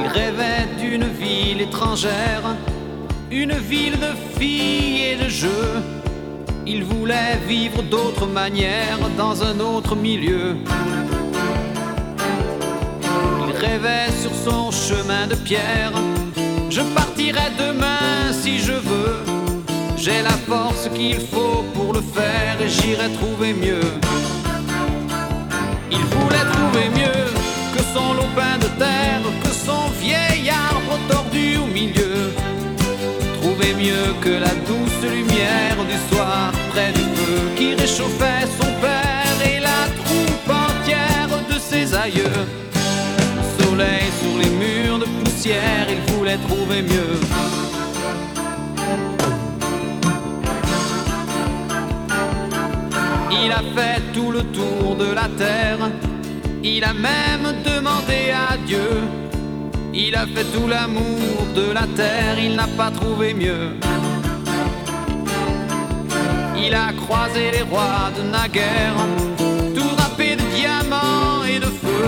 Il 0.00 0.06
rêvait 0.06 0.66
d'une 0.80 1.04
ville 1.04 1.60
étrangère, 1.60 2.56
une 3.30 3.52
ville 3.52 3.98
de 3.98 4.38
filles 4.38 5.02
et 5.12 5.16
de 5.16 5.28
jeux. 5.28 5.82
Il 6.66 6.82
voulait 6.84 7.36
vivre 7.46 7.82
d'autres 7.82 8.26
manières 8.26 8.98
dans 9.18 9.42
un 9.44 9.60
autre 9.60 9.94
milieu. 9.94 10.56
Il 13.46 13.54
rêvait 13.54 14.10
sur 14.22 14.34
son 14.34 14.70
chemin 14.70 15.26
de 15.26 15.34
pierre. 15.34 15.92
Je 16.70 16.80
partirai 16.80 17.50
demain 17.58 18.32
si 18.32 18.58
je 18.58 18.72
veux. 18.72 19.33
J'ai 20.04 20.20
la 20.20 20.36
force 20.46 20.90
qu'il 20.94 21.18
faut 21.18 21.64
pour 21.72 21.94
le 21.94 22.02
faire 22.02 22.60
et 22.60 22.68
j'irai 22.68 23.10
trouver 23.14 23.54
mieux. 23.54 23.88
Il 25.90 26.04
voulait 26.14 26.46
trouver 26.52 26.90
mieux 26.90 27.24
que 27.74 27.82
son 27.94 28.12
lopin 28.12 28.58
de 28.58 28.68
terre, 28.78 29.22
que 29.42 29.48
son 29.48 29.88
vieil 30.02 30.50
arbre 30.50 30.98
tordu 31.08 31.56
au 31.56 31.66
milieu. 31.68 32.34
Trouver 33.40 33.72
mieux 33.82 34.08
que 34.20 34.34
la 34.46 34.54
douce 34.68 35.10
lumière 35.10 35.78
du 35.88 36.14
soir 36.14 36.52
près 36.68 36.92
du 36.92 37.04
feu 37.16 37.40
qui 37.56 37.74
réchauffait 37.74 38.46
son 38.60 38.70
père 38.82 39.38
et 39.50 39.58
la 39.58 39.88
troupe 40.02 40.50
entière 40.66 41.34
de 41.48 41.58
ses 41.58 41.94
aïeux. 41.94 42.40
Le 43.38 43.64
soleil 43.64 44.08
sur 44.20 44.36
les 44.38 44.50
murs 44.50 44.98
de 44.98 45.06
poussière, 45.24 45.86
il 45.88 46.12
voulait 46.12 46.40
trouver 46.46 46.82
mieux. 46.82 47.73
Il 53.44 53.52
a 53.52 53.62
fait 53.76 54.00
tout 54.14 54.30
le 54.30 54.42
tour 54.44 54.96
de 54.96 55.12
la 55.12 55.28
terre, 55.36 55.90
il 56.62 56.82
a 56.82 56.94
même 56.94 57.46
demandé 57.62 58.32
à 58.32 58.56
Dieu. 58.56 58.88
Il 59.92 60.16
a 60.16 60.26
fait 60.26 60.46
tout 60.54 60.66
l'amour 60.66 61.36
de 61.54 61.70
la 61.70 61.86
terre, 61.94 62.36
il 62.42 62.56
n'a 62.56 62.66
pas 62.66 62.90
trouvé 62.90 63.34
mieux. 63.34 63.68
Il 66.56 66.74
a 66.74 66.92
croisé 67.04 67.50
les 67.52 67.62
rois 67.62 68.10
de 68.16 68.22
naguère, 68.22 68.96
tout 69.76 69.94
drapé 69.94 70.36
de 70.36 70.42
diamants 70.56 71.44
et 71.46 71.58
de 71.58 71.70
feu. 71.82 72.06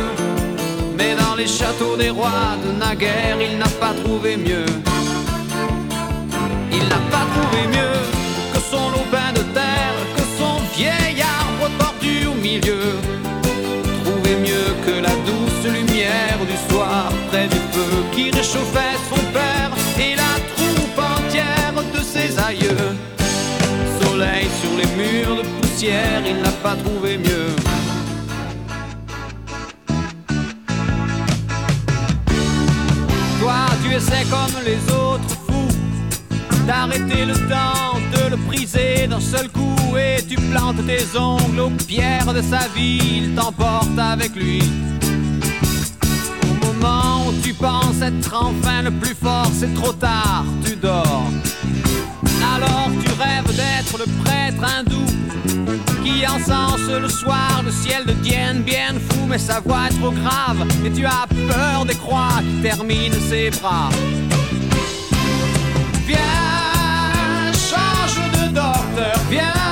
Mais 0.97 1.14
dans 1.14 1.34
les 1.37 1.47
châteaux 1.47 1.97
des 1.97 2.11
rois 2.11 2.57
de 2.64 2.72
naguère, 2.72 3.37
il 3.47 3.59
n'a 3.59 3.68
pas 3.78 3.93
trouvé 4.03 4.39
mieux. 4.39 4.70
Il 6.72 6.84
n'a 6.93 7.03
pas 7.14 7.26
trouvé 7.34 7.61
mieux 7.76 7.99
que 8.53 8.61
son 8.70 8.91
lopin 8.91 9.32
de 9.34 9.43
terre, 9.53 9.95
milieu. 12.57 12.99
Trouver 14.05 14.37
mieux 14.37 14.71
que 14.85 15.01
la 15.01 15.15
douce 15.29 15.65
lumière 15.65 16.39
du 16.41 16.73
soir 16.73 17.13
près 17.29 17.49
du 17.49 17.61
feu 17.73 17.93
qui 18.13 18.31
réchauffait 18.31 18.99
son 19.11 19.23
père 19.33 19.71
et 19.99 20.15
la 20.15 20.35
troupe 20.55 20.99
entière 20.99 21.75
de 21.95 22.01
ses 22.03 22.39
aïeux. 22.39 22.89
Soleil 24.01 24.47
sur 24.61 24.73
les 24.81 24.91
murs 25.01 25.37
de 25.37 25.43
poussière 25.61 26.23
il 26.27 26.41
n'a 26.43 26.53
pas 26.63 26.77
trouvé 26.77 27.19
mieux. 27.19 27.55
Toi, 33.41 33.61
tu 33.83 33.95
essaies 33.95 34.27
comme 34.31 34.57
les 34.65 34.81
autres 34.93 35.37
fous 35.47 36.67
d'arrêter 36.67 37.25
le 37.25 37.35
temps, 37.49 37.95
de 38.13 38.31
le 38.31 38.37
briser 38.37 39.07
d'un 39.09 39.21
seul 39.21 39.49
coup 39.49 39.97
et 39.97 40.23
tu 40.23 40.37
plantes 40.37 40.85
tes 40.87 41.19
ongles 41.19 41.61
aux 41.61 41.71
pierres 41.71 42.33
de 42.33 42.43
sa 42.43 42.69
vie, 42.75 43.01
il 43.19 43.35
t'emporte 43.35 43.99
avec 43.99 44.35
lui. 44.35 44.63
Au 46.43 46.73
moment 46.73 47.27
où 47.27 47.33
tu 47.43 47.55
penses 47.55 48.01
être 48.03 48.35
enfin 48.35 48.83
le 48.83 48.91
plus 48.91 49.15
fort, 49.15 49.51
c'est 49.59 49.73
trop 49.75 49.93
tard, 49.93 50.45
tu 50.65 50.77
dors. 50.77 51.31
Alors 52.55 52.91
tu 53.03 53.11
rêves 53.21 53.57
d'être 53.57 53.99
le 53.99 54.07
prêtre 54.23 54.65
hindou 54.65 55.07
qui 56.05 56.27
encense 56.27 56.89
le 56.89 57.09
soir 57.09 57.63
le 57.65 57.71
ciel 57.71 58.05
de 58.07 58.13
Dien 58.13 58.55
bien 58.55 58.95
fou, 59.09 59.27
mais 59.29 59.39
sa 59.39 59.61
voix 59.61 59.87
est 59.89 59.99
trop 59.99 60.13
grave 60.13 60.67
et 60.85 60.91
tu 60.91 61.05
as 61.05 61.27
peur 61.49 61.85
des 61.85 61.95
croix 61.95 62.41
qui 62.41 62.63
terminent 62.63 63.17
ses 63.29 63.51
bras. 63.51 63.91
Yeah. 69.29 69.66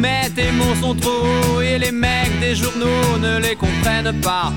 Mais 0.00 0.30
tes 0.34 0.50
mots 0.52 0.74
sont 0.80 0.94
trop 0.94 1.60
et 1.60 1.78
les 1.78 1.92
mecs 1.92 2.40
des 2.40 2.54
journaux 2.54 3.18
ne 3.20 3.38
les 3.38 3.54
comprennent 3.54 4.18
pas. 4.22 4.50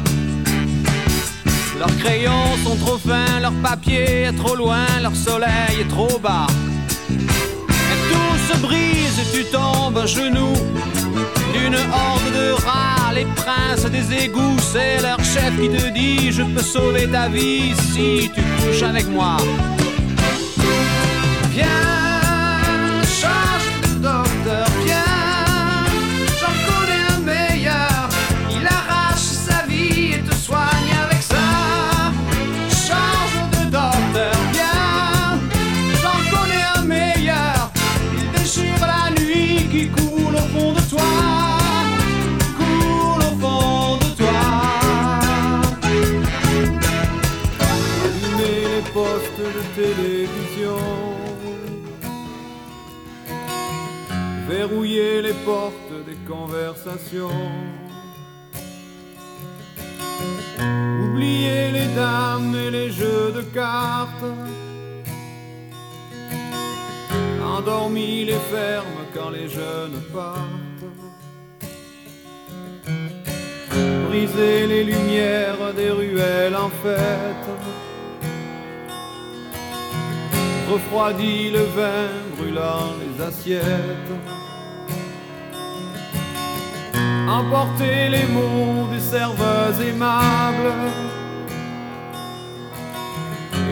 Leurs 1.77 1.97
crayons 1.97 2.55
sont 2.63 2.77
trop 2.77 2.97
fins, 2.97 3.41
leur 3.41 3.51
papier 3.61 4.23
est 4.27 4.37
trop 4.41 4.55
loin, 4.55 4.85
leur 5.01 5.13
soleil 5.13 5.81
est 5.81 5.89
trop 5.89 6.17
bas. 6.19 6.47
Et 7.91 7.99
tout 8.09 8.35
se 8.49 8.57
brise 8.61 9.19
et 9.19 9.37
tu 9.37 9.43
tombes 9.51 9.97
à 9.97 10.05
genoux 10.05 10.55
d'une 11.53 11.75
horde 11.75 12.29
de 12.39 12.51
rats, 12.65 13.11
les 13.13 13.27
princes 13.35 13.85
des 13.91 14.23
égouts, 14.23 14.59
c'est 14.71 15.01
leur 15.01 15.19
chef 15.19 15.51
qui 15.59 15.67
te 15.67 15.89
dit 15.89 16.31
je 16.31 16.43
peux 16.43 16.63
sauver 16.63 17.05
ta 17.09 17.27
vie 17.27 17.73
si 17.91 18.31
tu 18.33 18.41
couches 18.41 18.83
avec 18.83 19.07
moi. 19.09 19.35
Portes 55.45 56.05
des 56.05 56.17
conversations. 56.27 57.29
Oublier 61.03 61.71
les 61.71 61.87
dames 61.95 62.55
et 62.55 62.71
les 62.71 62.89
jeux 62.91 63.31
de 63.35 63.41
cartes. 63.53 64.31
Endormi 67.45 68.25
les 68.25 68.41
fermes 68.53 69.05
quand 69.13 69.29
les 69.29 69.49
jeunes 69.49 70.01
partent. 70.13 70.89
Briser 74.07 74.67
les 74.67 74.83
lumières 74.83 75.73
des 75.75 75.89
ruelles 75.89 76.55
en 76.55 76.69
fête. 76.69 77.49
refroidit 80.73 81.51
le 81.51 81.63
vin 81.77 82.07
brûlant 82.35 82.93
les 83.01 83.23
assiettes. 83.23 84.13
Emporter 87.27 88.09
les 88.09 88.27
mots 88.27 88.87
des 88.91 88.99
serveuses 88.99 89.79
aimables. 89.79 90.73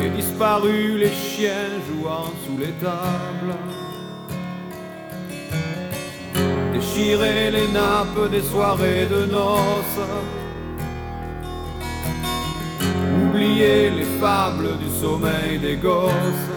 Et 0.02 0.10
disparu 0.10 0.98
les 0.98 1.12
chiens 1.12 1.70
jouant 1.88 2.32
sous 2.46 2.58
les 2.58 2.72
tables. 2.74 3.56
Déchirer 6.74 7.52
les 7.52 7.68
nappes 7.68 8.32
des 8.32 8.42
soirées 8.42 9.06
de 9.06 9.26
noces. 9.26 10.08
Oublier 13.22 13.90
les 13.90 14.20
fables 14.22 14.78
du 14.78 14.90
sommeil 14.90 15.60
des 15.60 15.76
gosses. 15.76 16.52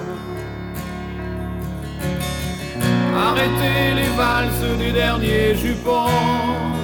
Arrêter 3.16 3.94
les 3.96 4.16
valses 4.16 4.78
du 4.78 4.92
dernier 4.92 5.56
jupon 5.56 6.83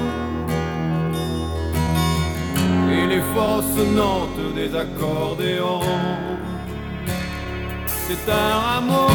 les 3.11 3.23
fausses 3.35 3.87
notes 4.03 4.55
des 4.55 4.71
accordéons. 4.85 5.81
C'est 8.07 8.27
un 8.31 8.53
amour 8.79 9.11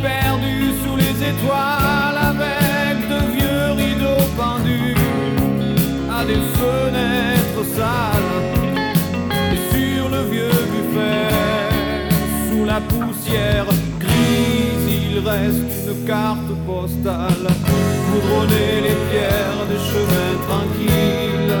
perdu 0.00 0.56
sous 0.82 0.96
les 0.96 1.16
étoiles 1.30 2.20
Avec 2.32 2.94
de 3.12 3.20
vieux 3.36 3.66
rideaux 3.82 4.26
pendus 4.36 4.96
à 6.18 6.24
des 6.24 6.42
fenêtres 6.58 7.64
sales 7.76 8.40
Et 9.52 9.60
sur 9.72 10.08
le 10.08 10.22
vieux 10.32 10.60
buffet 10.72 11.28
Sous 12.48 12.64
la 12.64 12.80
poussière 12.80 13.66
grise 14.04 14.86
il 15.00 15.18
reste 15.28 15.72
une 15.88 16.04
carte 16.04 16.52
postale 16.66 17.46
Goudronner 18.08 18.74
les 18.86 18.98
pierres 19.08 19.64
des 19.70 19.82
chemins 19.90 20.36
tranquilles 20.48 21.51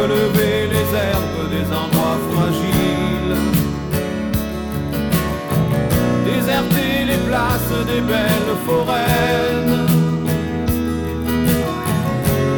Relever 0.00 0.66
les 0.74 0.88
herbes 0.96 1.50
des 1.50 1.66
endroits 1.80 2.20
fragiles. 2.32 3.36
Déserter 6.24 7.04
les 7.10 7.20
places 7.28 7.74
des 7.86 8.00
belles 8.00 8.56
foraines. 8.66 9.86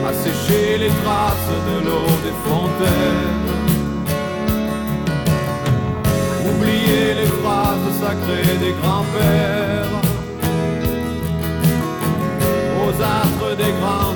Assécher 0.09 0.79
les 0.79 0.93
traces 1.03 1.55
de 1.69 1.77
l'eau 1.85 2.09
des 2.27 2.37
fontaines. 2.47 3.51
Oublier 6.49 7.15
les 7.21 7.31
phrases 7.41 7.91
sacrées 8.01 8.57
des 8.65 8.75
grands-pères. 8.81 9.99
Aux 12.85 12.95
âtres 13.03 13.57
des 13.57 13.73
grandes 13.81 14.12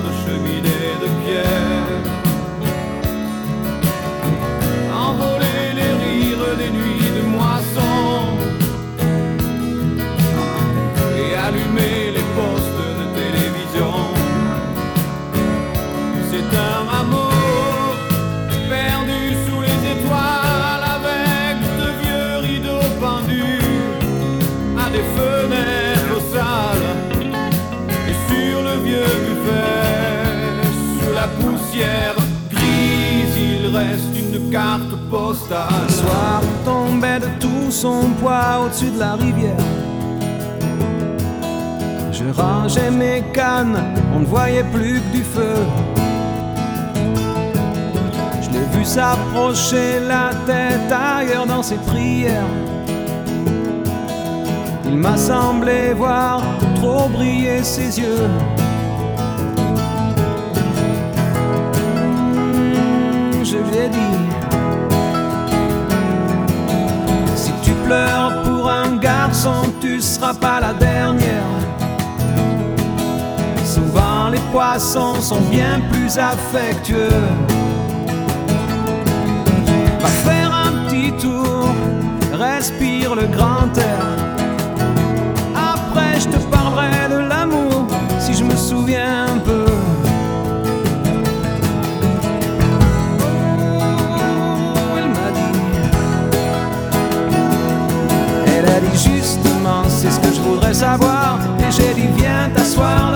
Le 35.49 35.93
soir 35.93 36.41
tombait 36.65 37.19
de 37.19 37.27
tout 37.39 37.71
son 37.71 38.09
poids 38.19 38.65
au-dessus 38.65 38.91
de 38.91 38.99
la 38.99 39.13
rivière. 39.13 39.55
Je 42.11 42.25
rangeais 42.35 42.91
mes 42.91 43.23
cannes, 43.33 43.81
on 44.13 44.19
ne 44.19 44.25
voyait 44.25 44.65
plus 44.65 44.99
que 44.99 45.15
du 45.15 45.23
feu. 45.23 45.55
Je 48.41 48.49
l'ai 48.49 48.77
vu 48.77 48.83
s'approcher 48.83 50.01
la 50.05 50.31
tête 50.45 50.91
ailleurs 50.91 51.45
dans 51.45 51.63
ses 51.63 51.77
prières. 51.77 52.43
Il 54.83 54.97
m'a 54.97 55.15
semblé 55.15 55.93
voir 55.93 56.41
trop 56.75 57.07
briller 57.07 57.63
ses 57.63 58.01
yeux. 58.01 58.27
Je 63.43 63.55
lui 63.55 63.77
ai 63.77 63.87
dit. 63.87 64.36
pour 68.43 68.69
un 68.69 68.97
garçon, 68.97 69.73
tu 69.79 70.01
seras 70.01 70.33
pas 70.33 70.59
la 70.59 70.73
dernière. 70.73 71.43
Souvent 73.65 74.29
les 74.29 74.41
poissons 74.51 75.21
sont 75.21 75.41
bien 75.49 75.79
plus 75.91 76.17
affectueux. 76.17 77.23
Va 80.01 80.07
faire 80.07 80.51
un 80.53 80.71
petit 80.85 81.11
tour, 81.13 81.69
respire 82.33 83.15
le 83.15 83.27
grand 83.27 83.77
air. 83.77 83.96
Je 100.47 100.51
voudrais 100.53 100.73
savoir. 100.73 101.39
Et 101.59 101.69
j'ai 101.69 101.93
dit, 101.93 102.07
viens 102.15 102.49
t'asseoir. 102.55 103.06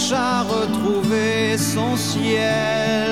Cherche 0.00 0.12
à 0.12 0.42
retrouver 0.42 1.58
son 1.58 1.96
ciel 1.96 3.08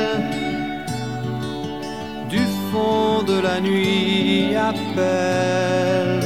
du 2.29 2.41
fond 2.71 3.23
de 3.23 3.41
la 3.41 3.61
nuit 3.61 4.55
appelle 4.57 6.23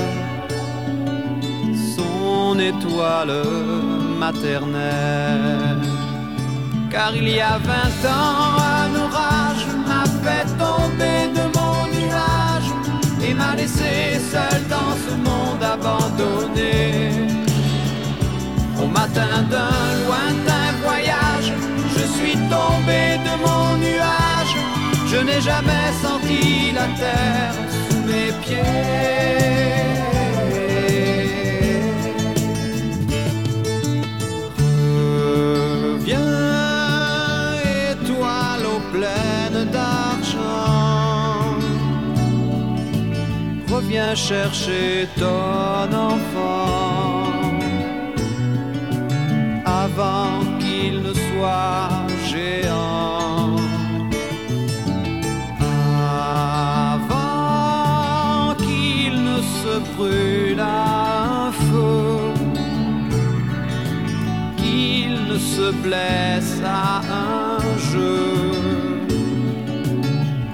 son 1.97 2.59
étoile 2.59 3.43
maternelle. 4.19 5.83
Car 6.91 7.17
il 7.17 7.29
y 7.29 7.41
a 7.41 7.59
vingt 7.59 8.01
ans, 8.09 8.59
un 8.79 8.91
orage 9.07 9.67
m'a 9.89 10.05
fait 10.23 10.47
tomber 10.65 11.21
de 11.39 11.45
mon 11.57 11.77
nuage 11.97 12.71
et 13.27 13.35
m'a 13.35 13.57
laissé 13.57 14.21
seul 14.31 14.61
dans 14.69 14.95
ce 15.05 15.15
monde 15.27 15.63
abandonné. 15.63 17.42
Matin 18.93 19.43
d'un 19.51 19.85
lointain 20.07 20.67
voyage, 20.85 21.53
je 21.97 22.05
suis 22.17 22.37
tombé 22.55 23.03
de 23.27 23.33
mon 23.45 23.77
nuage. 23.85 24.57
Je 25.11 25.19
n'ai 25.27 25.41
jamais 25.41 25.89
senti 26.03 26.73
la 26.73 26.87
terre 27.01 27.55
sous 27.89 28.03
mes 28.09 28.33
pieds. 28.43 29.33
Reviens 43.75 44.15
chercher 44.15 45.09
ton 45.19 45.93
enfant 45.93 46.82
avant 49.95 50.41
qu'il 50.59 51.03
ne 51.03 51.13
soit 51.13 51.89
géant. 52.31 53.57
Avant 56.95 58.55
qu'il 58.57 59.15
ne 59.23 59.39
se 59.61 59.75
brûle 59.95 60.61
à 60.61 61.47
un 61.47 61.53
feu, 61.53 62.33
qu'il 64.57 65.13
ne 65.31 65.39
se 65.39 65.67
blesse 65.85 66.61
à 66.65 67.03
un 67.25 67.59
jeu, 67.93 68.23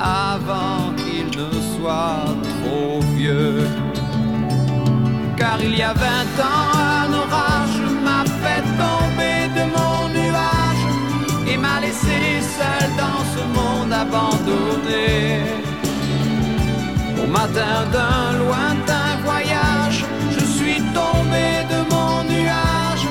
avant 0.00 0.82
qu'il 1.00 1.26
ne 1.40 1.50
soit 1.74 2.24
trop 2.54 3.00
vieux. 3.16 3.68
Car 5.36 5.58
il 5.62 5.74
y 5.76 5.82
a 5.82 5.92
vingt 5.92 6.36
ans, 6.42 7.07
laissé 11.88 12.20
seul 12.58 12.88
dans 13.02 13.22
ce 13.34 13.42
monde 13.56 13.92
abandonné. 13.92 15.42
Au 17.22 17.26
matin 17.38 17.76
d'un 17.94 18.26
lointain 18.42 19.10
voyage, 19.24 20.00
je 20.36 20.44
suis 20.56 20.80
tombé 20.98 21.46
de 21.72 21.78
mon 21.92 22.12
nuage. 22.34 23.06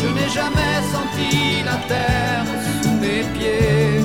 Je 0.00 0.08
n'ai 0.16 0.30
jamais 0.40 0.76
senti 0.92 1.32
la 1.68 1.78
terre 1.92 2.46
sous 2.82 2.96
mes 3.04 3.22
pieds. 3.34 4.00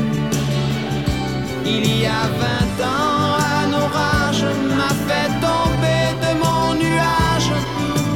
Il 1.76 1.86
y 2.02 2.06
a 2.06 2.24
vingt 2.44 2.76
ans, 2.96 3.28
un 3.62 3.70
orage 3.86 4.46
m'a 4.80 4.94
fait 5.08 5.30
tomber 5.48 6.04
de 6.24 6.32
mon 6.44 6.64
nuage 6.86 7.52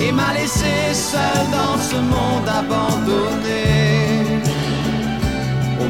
et 0.03 0.11
m'a 0.11 0.31
laissé 0.39 0.75
seul 1.11 1.43
dans 1.57 1.77
ce 1.89 1.97
monde 2.13 2.49
abandonné. 2.61 3.76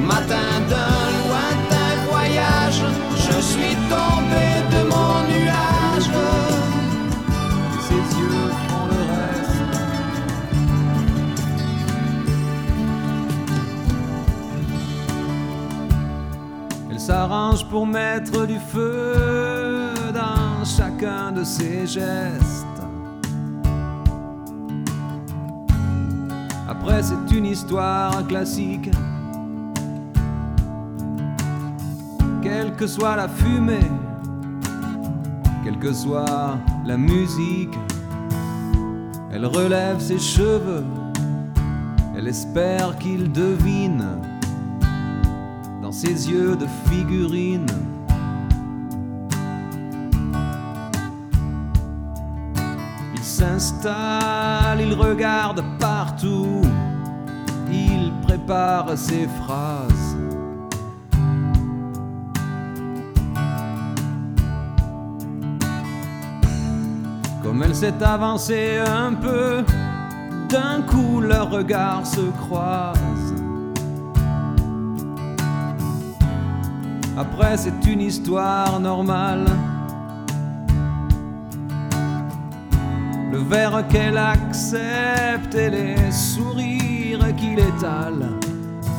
Matin 0.07 0.61
d'un 0.69 1.05
lointain 1.19 1.91
voyage, 2.09 2.81
je 3.15 3.41
suis 3.41 3.75
tombé 3.89 4.47
de 4.71 4.81
mon 4.91 5.13
nuage. 5.27 6.09
Ses 7.81 8.03
yeux 8.17 8.49
font 8.67 8.85
le 8.87 9.01
reste. 9.13 9.67
Elle 16.89 16.99
s'arrange 16.99 17.67
pour 17.67 17.85
mettre 17.85 18.45
du 18.47 18.59
feu 18.59 19.91
dans 20.13 20.63
chacun 20.63 21.33
de 21.33 21.43
ses 21.43 21.85
gestes. 21.85 22.65
Après, 26.69 27.03
c'est 27.03 27.35
une 27.35 27.45
histoire 27.47 28.25
classique. 28.27 28.89
Quelle 32.49 32.73
que 32.77 32.87
soit 32.87 33.17
la 33.17 33.27
fumée, 33.27 33.91
quelle 35.65 35.77
que 35.79 35.91
soit 35.91 36.57
la 36.85 36.95
musique, 36.95 37.77
elle 39.33 39.45
relève 39.45 39.99
ses 39.99 40.17
cheveux, 40.17 40.85
elle 42.15 42.25
espère 42.25 42.97
qu'il 42.99 43.33
devine 43.33 44.05
dans 45.81 45.91
ses 45.91 46.29
yeux 46.31 46.55
de 46.55 46.65
figurine. 46.89 47.65
Il 53.13 53.23
s'installe, 53.23 54.79
il 54.79 54.93
regarde 54.93 55.65
partout, 55.79 56.61
il 57.69 58.13
prépare 58.25 58.97
ses 58.97 59.27
phrases. 59.43 59.96
Comme 67.57 67.65
elle 67.65 67.75
s'est 67.75 68.03
avancée 68.03 68.77
un 68.85 69.15
peu, 69.15 69.63
d'un 70.47 70.83
coup 70.83 71.21
leurs 71.21 71.49
regards 71.49 72.05
se 72.05 72.21
croisent. 72.21 73.33
Après, 77.17 77.57
c'est 77.57 77.83
une 77.87 78.01
histoire 78.01 78.79
normale. 78.79 79.47
Le 83.31 83.39
verre 83.39 83.87
qu'elle 83.87 84.19
accepte 84.19 85.55
et 85.55 85.71
les 85.71 86.11
sourires 86.11 87.35
qu'il 87.37 87.57
étale. 87.57 88.33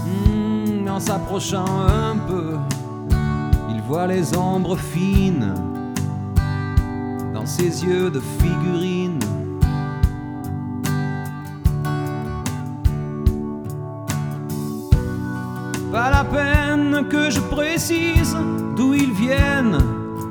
Hmm, 0.04 0.88
en 0.88 0.98
s'approchant 0.98 1.86
un 1.86 2.16
peu, 2.16 2.56
il 3.70 3.80
voit 3.82 4.08
les 4.08 4.36
ombres 4.36 4.76
fines 4.76 5.67
ses 7.48 7.82
yeux 7.82 8.10
de 8.10 8.20
figurine. 8.20 9.18
Pas 15.90 16.10
la 16.10 16.24
peine 16.24 17.06
que 17.08 17.30
je 17.30 17.40
précise 17.40 18.36
d'où 18.76 18.92
ils 18.92 19.12
viennent 19.12 19.78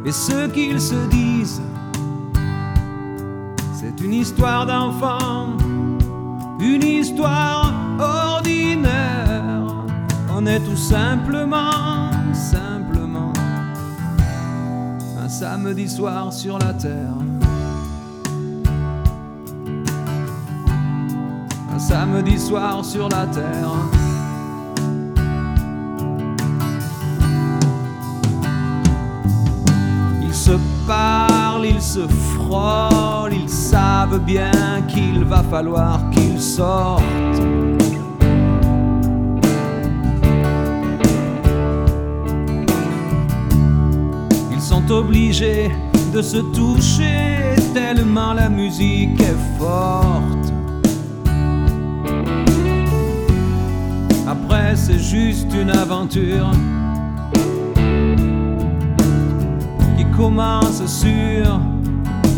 et 0.06 0.12
ce 0.12 0.48
qu'ils 0.48 0.80
se 0.80 1.08
disent. 1.10 1.64
C'est 3.74 4.00
une 4.00 4.14
histoire 4.14 4.68
d'enfant, 4.68 5.58
une 6.60 6.84
histoire 6.84 7.74
ordinaire. 8.00 9.66
On 10.36 10.46
est 10.46 10.60
tout 10.60 10.78
simplement 10.78 12.12
simple 12.32 12.77
samedi 15.40 15.88
soir 15.88 16.34
sur 16.34 16.58
la 16.58 16.74
terre. 16.74 17.14
Un 21.76 21.78
samedi 21.78 22.40
soir 22.40 22.84
sur 22.84 23.08
la 23.08 23.28
terre. 23.28 23.72
Ils 30.24 30.34
se 30.34 30.58
parlent, 30.88 31.68
ils 31.68 31.84
se 31.84 32.08
frôlent, 32.08 33.34
ils 33.34 33.48
savent 33.48 34.20
bien 34.26 34.82
qu'il 34.88 35.24
va 35.24 35.44
falloir 35.44 36.10
qu'ils 36.10 36.42
sortent. 36.42 37.04
Sont 44.88 44.94
obligés 44.94 45.70
de 46.14 46.22
se 46.22 46.38
toucher 46.38 47.56
tellement 47.74 48.34
la 48.34 48.50
musique 48.50 49.20
est 49.20 49.60
forte. 49.60 50.54
Après, 54.28 54.76
c'est 54.76 55.00
juste 55.00 55.48
une 55.54 55.70
aventure 55.72 56.52
qui 59.98 60.06
commence 60.16 60.86
sur 60.86 61.60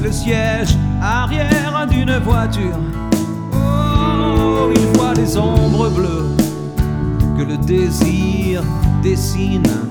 le 0.03 0.11
siège 0.11 0.76
arrière 1.01 1.88
d'une 1.89 2.17
voiture. 2.19 2.80
Oh, 3.53 4.69
il 4.76 4.97
voit 4.97 5.13
les 5.13 5.38
ombres 5.38 5.89
bleues 5.89 6.35
que 7.38 7.43
le 7.43 7.57
désir 7.57 8.63
dessine 9.03 9.89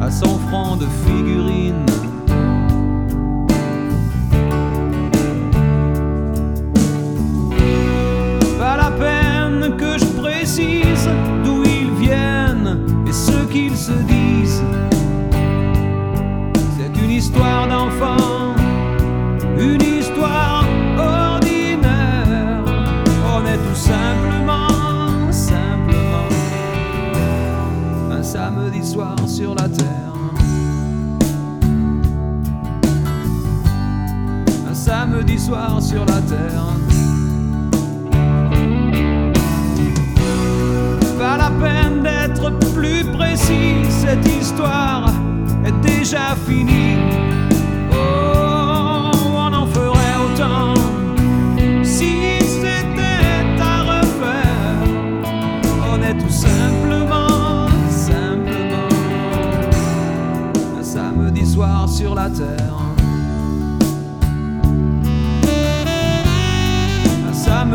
à 0.00 0.10
son 0.10 0.38
front 0.38 0.76
de 0.76 0.86
figurine. 1.06 1.84
Pas 8.58 8.76
la 8.76 8.90
peine 8.90 9.76
que 9.76 9.98
je 9.98 10.06
précise 10.20 11.08
d'où 11.44 11.62
ils 11.64 11.90
viennent 12.04 12.80
et 13.06 13.12
ce 13.12 13.44
qu'ils 13.52 13.76
se 13.76 13.92
disent. 13.92 14.62
C'est 16.76 17.02
une 17.02 17.10
histoire 17.10 17.68
d'enfant, 17.68 18.35
soir 28.96 29.28
sur 29.28 29.54
la 29.54 29.68
terre. 29.68 30.14
Un 34.70 34.74
samedi 34.74 35.38
soir 35.38 35.82
sur 35.82 36.06
la 36.06 36.20
terre. 36.22 36.64
Pas 41.18 41.36
la 41.36 41.50
peine 41.62 42.02
d'être 42.02 42.50
plus 42.74 43.04
précis, 43.12 43.84
cette 43.90 44.26
histoire 44.26 45.10
est 45.66 45.78
déjà 45.86 46.34
finie. 46.46 47.35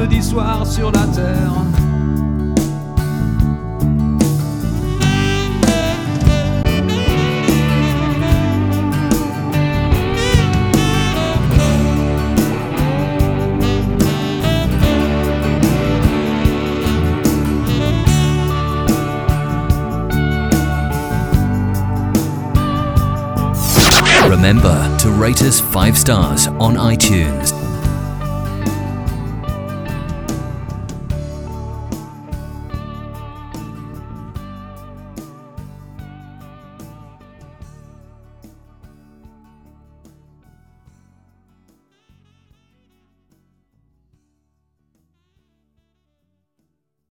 Samedi 0.02 0.24
soir 0.24 0.66
sur 0.66 0.92
la 0.92 1.06
terre. 1.14 1.52
Remember 24.28 24.98
to 24.98 25.12
rate 25.12 25.44
us 25.44 25.60
5 25.60 25.96
stars 25.96 26.48
on 26.48 26.76
iTunes 26.76 27.61